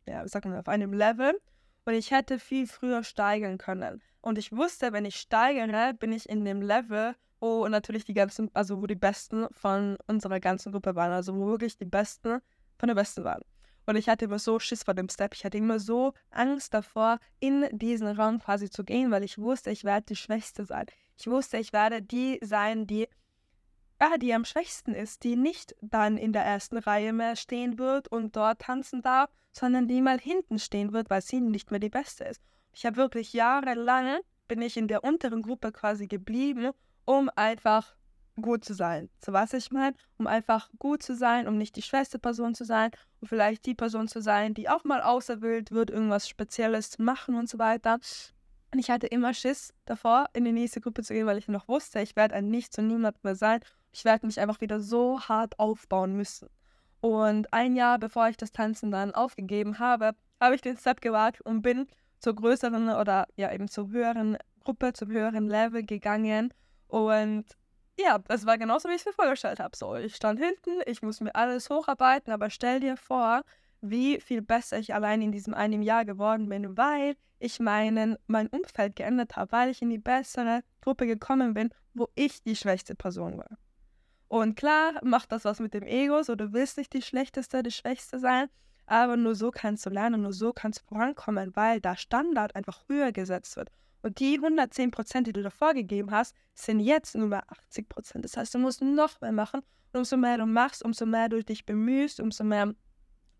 ja, 0.07 0.23
wie 0.23 0.29
sagt 0.29 0.45
man, 0.45 0.57
auf 0.57 0.67
einem 0.67 0.93
Level. 0.93 1.39
Und 1.85 1.93
ich 1.93 2.09
hätte 2.09 2.39
viel 2.39 2.65
früher 2.65 3.03
steigern 3.03 3.59
können. 3.59 4.01
Und 4.21 4.39
ich 4.39 4.51
wusste, 4.51 4.91
wenn 4.91 5.05
ich 5.05 5.17
steigere, 5.17 5.93
bin 5.93 6.11
ich 6.11 6.27
in 6.27 6.43
dem 6.45 6.61
Level, 6.61 7.13
wo 7.39 7.67
natürlich 7.67 8.05
die 8.05 8.15
ganzen, 8.15 8.49
also 8.55 8.81
wo 8.81 8.87
die 8.87 8.95
Besten 8.95 9.45
von 9.51 9.97
unserer 10.07 10.39
ganzen 10.39 10.71
Gruppe 10.71 10.95
waren, 10.95 11.11
also 11.11 11.35
wo 11.35 11.45
wirklich 11.45 11.77
die 11.77 11.85
Besten 11.85 12.39
von 12.79 12.87
der 12.87 12.95
Besten 12.95 13.23
waren. 13.23 13.43
Und 13.85 13.97
ich 13.97 14.09
hatte 14.09 14.25
immer 14.25 14.39
so 14.39 14.57
Schiss 14.57 14.83
vor 14.83 14.95
dem 14.95 15.09
Step. 15.09 15.35
Ich 15.35 15.45
hatte 15.45 15.59
immer 15.59 15.79
so 15.79 16.13
Angst 16.31 16.73
davor, 16.73 17.19
in 17.39 17.67
diesen 17.71 18.07
Raum 18.07 18.39
quasi 18.39 18.69
zu 18.69 18.83
gehen, 18.83 19.11
weil 19.11 19.23
ich 19.23 19.37
wusste, 19.37 19.69
ich 19.69 19.83
werde 19.83 20.07
die 20.07 20.15
Schwächste 20.15 20.65
sein. 20.65 20.87
Ich 21.17 21.27
wusste, 21.27 21.57
ich 21.57 21.71
werde 21.71 22.01
die 22.01 22.39
sein, 22.41 22.87
die, 22.87 23.07
ja, 24.01 24.17
die 24.17 24.33
am 24.33 24.45
schwächsten 24.45 24.93
ist, 24.93 25.23
die 25.23 25.35
nicht 25.35 25.75
dann 25.81 26.17
in 26.17 26.33
der 26.33 26.43
ersten 26.43 26.77
Reihe 26.77 27.13
mehr 27.13 27.35
stehen 27.35 27.77
wird 27.77 28.07
und 28.07 28.35
dort 28.35 28.59
tanzen 28.59 29.01
darf, 29.01 29.29
sondern 29.51 29.87
die 29.87 30.01
mal 30.01 30.19
hinten 30.19 30.59
stehen 30.59 30.91
wird, 30.91 31.09
weil 31.09 31.21
sie 31.21 31.39
nicht 31.39 31.71
mehr 31.71 31.79
die 31.79 31.89
Beste 31.89 32.25
ist. 32.25 32.41
Ich 32.73 32.85
habe 32.85 32.97
wirklich 32.97 33.33
jahrelang, 33.33 34.19
bin 34.47 34.61
ich 34.61 34.75
in 34.75 34.87
der 34.87 35.03
unteren 35.03 35.41
Gruppe 35.41 35.71
quasi 35.71 36.07
geblieben, 36.07 36.71
um 37.05 37.29
einfach 37.35 37.95
gut 38.41 38.65
zu 38.65 38.73
sein. 38.73 39.09
So 39.23 39.31
was 39.33 39.53
ich 39.53 39.71
meine, 39.71 39.95
um 40.17 40.27
einfach 40.27 40.69
gut 40.77 41.01
zu 41.01 41.15
sein, 41.15 41.47
um 41.47 41.57
nicht 41.57 41.75
die 41.77 41.81
schwächste 41.81 42.19
Person 42.19 42.53
zu 42.53 42.65
sein 42.65 42.91
und 43.21 43.29
vielleicht 43.29 43.65
die 43.65 43.75
Person 43.75 44.07
zu 44.07 44.21
sein, 44.21 44.53
die 44.53 44.69
auch 44.69 44.83
mal 44.83 45.01
auserwählt 45.01 45.71
wird, 45.71 45.89
irgendwas 45.89 46.27
Spezielles 46.27 46.91
zu 46.91 47.01
machen 47.01 47.35
und 47.35 47.47
so 47.47 47.57
weiter. 47.59 47.99
Und 48.71 48.79
ich 48.79 48.89
hatte 48.89 49.07
immer 49.07 49.33
Schiss 49.33 49.73
davor, 49.85 50.25
in 50.33 50.45
die 50.45 50.51
nächste 50.51 50.81
Gruppe 50.81 51.03
zu 51.03 51.13
gehen, 51.13 51.27
weil 51.27 51.37
ich 51.37 51.47
noch 51.47 51.67
wusste, 51.67 52.01
ich 52.01 52.15
werde 52.15 52.35
ein 52.35 52.49
Nichts 52.49 52.77
und 52.77 52.87
niemand 52.87 53.23
mehr 53.23 53.35
sein. 53.35 53.61
Ich 53.93 54.03
werde 54.03 54.25
mich 54.25 54.39
einfach 54.39 54.59
wieder 54.61 54.81
so 54.81 55.21
hart 55.21 55.57
aufbauen 55.59 56.13
müssen. 56.13 56.49
Und 56.99 57.53
ein 57.53 57.75
Jahr 57.75 57.99
bevor 57.99 58.27
ich 58.29 58.37
das 58.37 58.51
Tanzen 58.51 58.91
dann 58.91 59.13
aufgegeben 59.13 59.79
habe, 59.79 60.15
habe 60.39 60.55
ich 60.55 60.61
den 60.61 60.77
Step 60.77 61.01
gewagt 61.01 61.41
und 61.41 61.61
bin 61.61 61.87
zur 62.19 62.35
größeren 62.35 62.89
oder 62.89 63.27
ja 63.35 63.53
eben 63.53 63.67
zur 63.67 63.89
höheren 63.89 64.37
Gruppe, 64.63 64.93
zum 64.93 65.09
höheren 65.11 65.47
Level 65.47 65.83
gegangen. 65.83 66.53
Und 66.87 67.45
ja, 67.99 68.17
das 68.17 68.45
war 68.45 68.57
genauso, 68.57 68.89
wie 68.89 68.93
ich 68.93 69.01
es 69.01 69.05
mir 69.05 69.13
vorgestellt 69.13 69.59
habe. 69.59 69.77
So, 69.77 69.95
ich 69.95 70.15
stand 70.15 70.39
hinten, 70.39 70.81
ich 70.85 71.01
muss 71.01 71.21
mir 71.21 71.33
alles 71.35 71.69
hocharbeiten, 71.69 72.33
aber 72.33 72.49
stell 72.49 72.79
dir 72.79 72.97
vor, 72.97 73.43
wie 73.81 74.19
viel 74.19 74.41
besser 74.41 74.79
ich 74.79 74.93
allein 74.93 75.21
in 75.21 75.31
diesem 75.31 75.53
einen 75.53 75.81
Jahr 75.81 76.05
geworden 76.05 76.49
bin, 76.49 76.75
weil 76.75 77.15
ich 77.45 77.59
meinen, 77.59 78.17
mein 78.27 78.47
Umfeld 78.47 78.95
geändert 78.95 79.35
habe, 79.35 79.51
weil 79.51 79.69
ich 79.69 79.81
in 79.81 79.89
die 79.89 79.97
bessere 79.97 80.63
Gruppe 80.81 81.05
gekommen 81.05 81.53
bin, 81.53 81.69
wo 81.93 82.09
ich 82.15 82.43
die 82.43 82.55
schwächste 82.55 82.95
Person 82.95 83.37
war. 83.37 83.57
Und 84.27 84.55
klar, 84.55 84.99
macht 85.03 85.31
das 85.31 85.45
was 85.45 85.59
mit 85.59 85.73
dem 85.73 85.83
Ego, 85.83 86.23
so 86.23 86.35
du 86.35 86.51
willst 86.51 86.77
nicht 86.77 86.93
die 86.93 87.01
schlechteste, 87.01 87.63
die 87.63 87.71
schwächste 87.71 88.19
sein, 88.19 88.47
aber 88.87 89.17
nur 89.17 89.35
so 89.35 89.51
kannst 89.51 89.85
du 89.85 89.89
lernen, 89.89 90.23
nur 90.23 90.33
so 90.33 90.51
kannst 90.51 90.81
du 90.81 90.85
vorankommen, 90.85 91.55
weil 91.55 91.79
der 91.79 91.95
Standard 91.95 92.55
einfach 92.55 92.83
höher 92.87 93.11
gesetzt 93.11 93.55
wird. 93.55 93.69
Und 94.01 94.19
die 94.19 94.35
110 94.35 94.91
Prozent, 94.91 95.25
die 95.25 95.33
du 95.33 95.41
davor 95.41 95.73
gegeben 95.73 96.11
hast, 96.11 96.35
sind 96.53 96.79
jetzt 96.79 97.15
nur 97.15 97.27
mehr 97.27 97.43
80 97.49 97.89
Prozent. 97.89 98.23
Das 98.23 98.37
heißt, 98.37 98.53
du 98.53 98.59
musst 98.59 98.83
noch 98.83 99.19
mehr 99.19 99.31
machen. 99.31 99.61
Und 99.93 99.99
umso 99.99 100.15
mehr 100.15 100.37
du 100.37 100.45
machst, 100.45 100.85
umso 100.85 101.07
mehr 101.07 101.27
du 101.27 101.43
dich 101.43 101.65
bemühst, 101.65 102.19
umso 102.19 102.43
mehr 102.43 102.75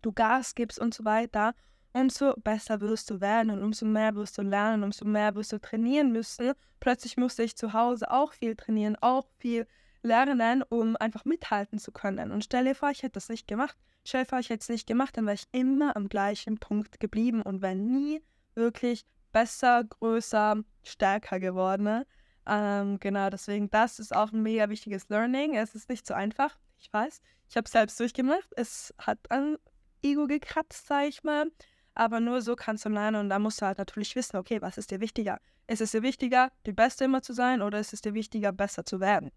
du 0.02 0.12
Gas 0.12 0.56
gibst 0.56 0.80
und 0.80 0.92
so 0.92 1.04
weiter, 1.04 1.54
umso 1.96 2.34
besser 2.36 2.80
wirst 2.80 3.10
du 3.10 3.20
werden 3.20 3.50
und 3.50 3.62
umso 3.62 3.86
mehr 3.86 4.14
wirst 4.14 4.36
du 4.36 4.42
lernen, 4.42 4.84
umso 4.84 5.06
mehr 5.06 5.34
wirst 5.34 5.52
du 5.52 5.58
trainieren 5.58 6.12
müssen. 6.12 6.52
Plötzlich 6.78 7.16
musste 7.16 7.42
ich 7.42 7.56
zu 7.56 7.72
Hause 7.72 8.10
auch 8.10 8.34
viel 8.34 8.54
trainieren, 8.54 8.96
auch 9.00 9.26
viel 9.38 9.66
lernen, 10.02 10.62
um 10.68 10.96
einfach 10.96 11.24
mithalten 11.24 11.78
zu 11.78 11.92
können. 11.92 12.32
Und 12.32 12.44
stell 12.44 12.64
dir 12.64 12.74
vor, 12.74 12.90
ich 12.90 13.02
hätte 13.02 13.14
das 13.14 13.30
nicht 13.30 13.48
gemacht. 13.48 13.76
Stell 14.04 14.24
dir 14.24 14.28
vor, 14.28 14.38
ich 14.38 14.50
hätte 14.50 14.60
es 14.60 14.68
nicht 14.68 14.86
gemacht, 14.86 15.16
dann 15.16 15.24
wäre 15.24 15.34
ich 15.36 15.48
immer 15.52 15.96
am 15.96 16.08
gleichen 16.08 16.58
Punkt 16.58 17.00
geblieben 17.00 17.40
und 17.42 17.62
wäre 17.62 17.74
nie 17.74 18.22
wirklich 18.54 19.06
besser, 19.32 19.82
größer, 19.84 20.62
stärker 20.84 21.40
geworden. 21.40 22.04
Ähm, 22.46 23.00
genau, 23.00 23.30
deswegen, 23.30 23.70
das 23.70 23.98
ist 23.98 24.14
auch 24.14 24.32
ein 24.32 24.42
mega 24.42 24.68
wichtiges 24.68 25.08
Learning. 25.08 25.56
Es 25.56 25.74
ist 25.74 25.88
nicht 25.88 26.06
so 26.06 26.14
einfach, 26.14 26.56
ich 26.78 26.92
weiß. 26.92 27.20
Ich 27.48 27.56
habe 27.56 27.64
es 27.64 27.72
selbst 27.72 27.98
durchgemacht. 27.98 28.48
Es 28.54 28.94
hat 28.98 29.18
an 29.30 29.56
Ego 30.02 30.26
gekratzt, 30.26 30.86
sage 30.86 31.08
ich 31.08 31.24
mal. 31.24 31.50
Aber 31.96 32.20
nur 32.20 32.42
so 32.42 32.56
kannst 32.56 32.84
du 32.84 32.90
lernen 32.90 33.16
und 33.16 33.30
da 33.30 33.38
musst 33.38 33.62
du 33.62 33.66
halt 33.66 33.78
natürlich 33.78 34.14
wissen, 34.16 34.36
okay, 34.36 34.60
was 34.60 34.76
ist 34.76 34.90
dir 34.90 35.00
wichtiger? 35.00 35.40
Ist 35.66 35.80
es 35.80 35.92
dir 35.92 36.02
wichtiger, 36.02 36.52
die 36.66 36.72
Beste 36.72 37.04
immer 37.04 37.22
zu 37.22 37.32
sein 37.32 37.62
oder 37.62 37.80
ist 37.80 37.94
es 37.94 38.02
dir 38.02 38.12
wichtiger, 38.12 38.52
besser 38.52 38.84
zu 38.84 39.00
werden? 39.00 39.32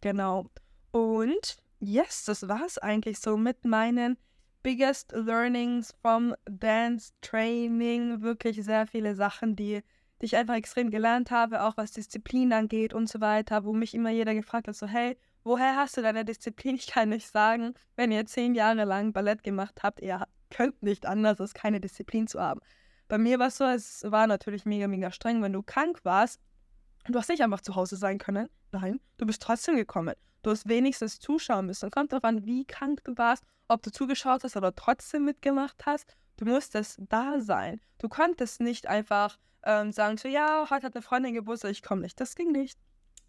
Genau. 0.00 0.46
Und 0.90 1.58
yes, 1.80 2.24
das 2.24 2.48
war 2.48 2.64
es 2.64 2.78
eigentlich 2.78 3.18
so 3.18 3.36
mit 3.36 3.66
meinen 3.66 4.16
biggest 4.62 5.12
learnings 5.12 5.94
from 6.00 6.34
dance 6.46 7.12
training. 7.20 8.22
Wirklich 8.22 8.64
sehr 8.64 8.86
viele 8.86 9.14
Sachen, 9.14 9.54
die, 9.54 9.82
die 10.22 10.24
ich 10.24 10.36
einfach 10.36 10.54
extrem 10.54 10.90
gelernt 10.90 11.30
habe, 11.30 11.62
auch 11.62 11.76
was 11.76 11.92
Disziplin 11.92 12.54
angeht 12.54 12.94
und 12.94 13.10
so 13.10 13.20
weiter, 13.20 13.64
wo 13.64 13.74
mich 13.74 13.92
immer 13.92 14.10
jeder 14.10 14.32
gefragt 14.32 14.66
hat, 14.66 14.76
so 14.76 14.86
hey, 14.86 15.18
woher 15.44 15.76
hast 15.76 15.98
du 15.98 16.00
deine 16.00 16.24
Disziplin? 16.24 16.74
Ich 16.76 16.86
kann 16.86 17.10
nicht 17.10 17.28
sagen, 17.28 17.74
wenn 17.96 18.12
ihr 18.12 18.24
zehn 18.24 18.54
Jahre 18.54 18.84
lang 18.84 19.12
Ballett 19.12 19.42
gemacht 19.42 19.82
habt, 19.82 20.00
ihr 20.00 20.26
könnt 20.50 20.82
nicht 20.82 21.06
anders, 21.06 21.40
als 21.40 21.54
keine 21.54 21.80
Disziplin 21.80 22.26
zu 22.26 22.40
haben. 22.40 22.60
Bei 23.08 23.18
mir 23.18 23.38
war 23.38 23.48
es 23.48 23.56
so, 23.56 23.64
es 23.64 24.04
war 24.06 24.26
natürlich 24.26 24.64
mega, 24.64 24.86
mega 24.86 25.10
streng, 25.10 25.42
wenn 25.42 25.52
du 25.52 25.62
krank 25.62 26.00
warst. 26.04 26.40
Du 27.06 27.18
hast 27.18 27.28
nicht 27.28 27.42
einfach 27.42 27.62
zu 27.62 27.74
Hause 27.74 27.96
sein 27.96 28.18
können. 28.18 28.48
Nein, 28.72 29.00
du 29.16 29.26
bist 29.26 29.40
trotzdem 29.40 29.76
gekommen. 29.76 30.14
Du 30.42 30.50
hast 30.50 30.68
wenigstens 30.68 31.18
zuschauen 31.18 31.66
müssen. 31.66 31.90
Kommt 31.90 32.12
darauf 32.12 32.24
an, 32.24 32.44
wie 32.44 32.66
krank 32.66 33.02
du 33.04 33.16
warst 33.16 33.44
ob 33.68 33.82
du 33.82 33.92
zugeschaut 33.92 34.42
hast 34.44 34.56
oder 34.56 34.74
trotzdem 34.74 35.24
mitgemacht 35.24 35.84
hast. 35.86 36.16
Du 36.38 36.46
musstest 36.46 36.98
da 37.08 37.40
sein. 37.40 37.80
Du 37.98 38.08
konntest 38.08 38.60
nicht 38.60 38.86
einfach 38.86 39.38
ähm, 39.62 39.92
sagen, 39.92 40.16
so 40.16 40.28
ja, 40.28 40.66
heute 40.70 40.86
hat 40.86 40.94
eine 40.94 41.02
Freundin 41.02 41.34
Geburtstag, 41.34 41.70
ich 41.70 41.82
komme 41.82 42.02
nicht. 42.02 42.18
Das 42.18 42.34
ging 42.34 42.50
nicht. 42.50 42.78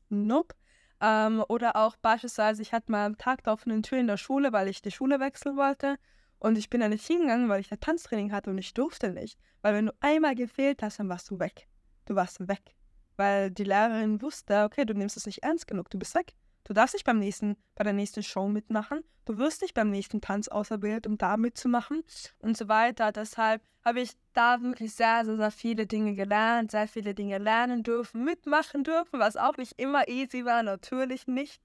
Nope. 0.09 0.55
Ähm, 1.01 1.43
oder 1.47 1.75
auch 1.75 1.95
beispielsweise, 1.97 2.61
ich 2.61 2.73
hatte 2.73 2.91
mal 2.91 3.05
am 3.05 3.17
Tag 3.17 3.43
der 3.43 3.53
offenen 3.53 3.83
Tür 3.83 3.99
in 3.99 4.07
der 4.07 4.17
Schule, 4.17 4.53
weil 4.53 4.67
ich 4.67 4.81
die 4.81 4.91
Schule 4.91 5.19
wechseln 5.19 5.57
wollte. 5.57 5.97
Und 6.39 6.57
ich 6.57 6.69
bin 6.69 6.81
da 6.81 6.87
nicht 6.87 7.05
hingegangen, 7.05 7.49
weil 7.49 7.59
ich 7.59 7.69
da 7.69 7.75
Tanztraining 7.75 8.31
hatte 8.31 8.49
und 8.49 8.57
ich 8.57 8.73
durfte 8.73 9.11
nicht. 9.11 9.37
Weil 9.61 9.73
wenn 9.75 9.87
du 9.87 9.93
einmal 9.99 10.35
gefehlt 10.35 10.81
hast, 10.81 10.99
dann 10.99 11.09
warst 11.09 11.29
du 11.29 11.39
weg. 11.39 11.67
Du 12.05 12.15
warst 12.15 12.47
weg. 12.47 12.75
Weil 13.17 13.51
die 13.51 13.65
Lehrerin 13.65 14.21
wusste, 14.21 14.63
okay, 14.63 14.85
du 14.85 14.93
nimmst 14.93 15.17
es 15.17 15.25
nicht 15.25 15.43
ernst 15.43 15.67
genug, 15.67 15.89
du 15.89 15.99
bist 15.99 16.15
weg. 16.15 16.33
Du 16.63 16.73
darfst 16.73 16.93
nicht 16.93 17.05
beim 17.05 17.19
nächsten, 17.19 17.57
bei 17.75 17.83
der 17.83 17.93
nächsten 17.93 18.23
Show 18.23 18.47
mitmachen. 18.47 19.03
Du 19.25 19.37
wirst 19.37 19.61
nicht 19.61 19.73
beim 19.73 19.89
nächsten 19.89 20.21
Tanz 20.21 20.47
ausgebildet, 20.47 21.07
um 21.07 21.17
da 21.17 21.35
mitzumachen 21.35 22.03
und 22.39 22.57
so 22.57 22.67
weiter. 22.67 23.11
Deshalb 23.11 23.61
habe 23.83 24.01
ich 24.01 24.11
da 24.33 24.61
wirklich 24.61 24.93
sehr, 24.93 25.25
sehr, 25.25 25.37
sehr 25.37 25.51
viele 25.51 25.87
Dinge 25.87 26.15
gelernt, 26.15 26.71
sehr 26.71 26.87
viele 26.87 27.13
Dinge 27.13 27.37
lernen 27.37 27.83
dürfen, 27.83 28.23
mitmachen 28.23 28.83
dürfen, 28.83 29.19
was 29.19 29.35
auch 29.35 29.57
nicht 29.57 29.79
immer 29.79 30.07
easy 30.07 30.45
war, 30.45 30.63
natürlich 30.63 31.27
nicht. 31.27 31.61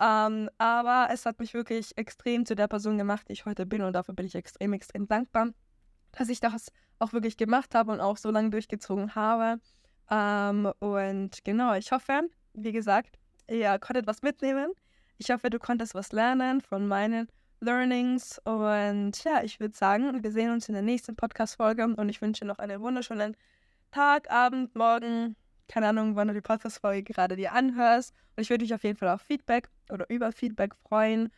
Ähm, 0.00 0.48
aber 0.56 1.08
es 1.12 1.26
hat 1.26 1.38
mich 1.40 1.52
wirklich 1.52 1.96
extrem 1.98 2.46
zu 2.46 2.56
der 2.56 2.68
Person 2.68 2.96
gemacht, 2.96 3.28
die 3.28 3.34
ich 3.34 3.44
heute 3.44 3.66
bin 3.66 3.82
und 3.82 3.92
dafür 3.92 4.14
bin 4.14 4.26
ich 4.26 4.34
extrem, 4.34 4.72
extrem 4.72 5.06
dankbar, 5.06 5.48
dass 6.12 6.30
ich 6.30 6.40
das 6.40 6.72
auch 6.98 7.12
wirklich 7.12 7.36
gemacht 7.36 7.74
habe 7.74 7.92
und 7.92 8.00
auch 8.00 8.16
so 8.16 8.30
lange 8.30 8.50
durchgezogen 8.50 9.14
habe. 9.14 9.60
Ähm, 10.10 10.72
und 10.78 11.44
genau, 11.44 11.74
ich 11.74 11.92
hoffe, 11.92 12.22
wie 12.54 12.72
gesagt, 12.72 13.18
ihr 13.48 13.78
konntet 13.78 14.06
was 14.06 14.22
mitnehmen. 14.22 14.72
Ich 15.18 15.30
hoffe, 15.30 15.50
du 15.50 15.58
konntest 15.58 15.94
was 15.94 16.12
lernen 16.12 16.62
von 16.62 16.88
meinen 16.88 17.28
Learnings. 17.60 18.38
Und 18.44 19.22
ja, 19.24 19.42
ich 19.42 19.60
würde 19.60 19.76
sagen, 19.76 20.22
wir 20.22 20.32
sehen 20.32 20.50
uns 20.50 20.68
in 20.68 20.74
der 20.74 20.82
nächsten 20.82 21.14
Podcast-Folge 21.14 21.84
und 21.84 22.08
ich 22.08 22.22
wünsche 22.22 22.46
noch 22.46 22.58
einen 22.58 22.80
wunderschönen 22.80 23.36
Tag, 23.90 24.30
Abend, 24.30 24.74
Morgen, 24.74 25.36
keine 25.70 25.88
Ahnung, 25.88 26.16
wann 26.16 26.28
du 26.28 26.34
die 26.34 26.40
Podcast-Folge 26.40 27.04
gerade 27.04 27.36
dir 27.36 27.52
anhörst. 27.52 28.12
Und 28.36 28.42
ich 28.42 28.50
würde 28.50 28.64
mich 28.64 28.74
auf 28.74 28.82
jeden 28.82 28.98
Fall 28.98 29.08
auf 29.08 29.22
Feedback 29.22 29.68
oder 29.90 30.08
über 30.10 30.32
Feedback 30.32 30.74
freuen. 30.74 31.30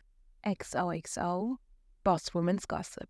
XOXO 0.43 1.57
Boss 2.03 2.33
Women's 2.33 2.67
Gossip. 2.67 3.07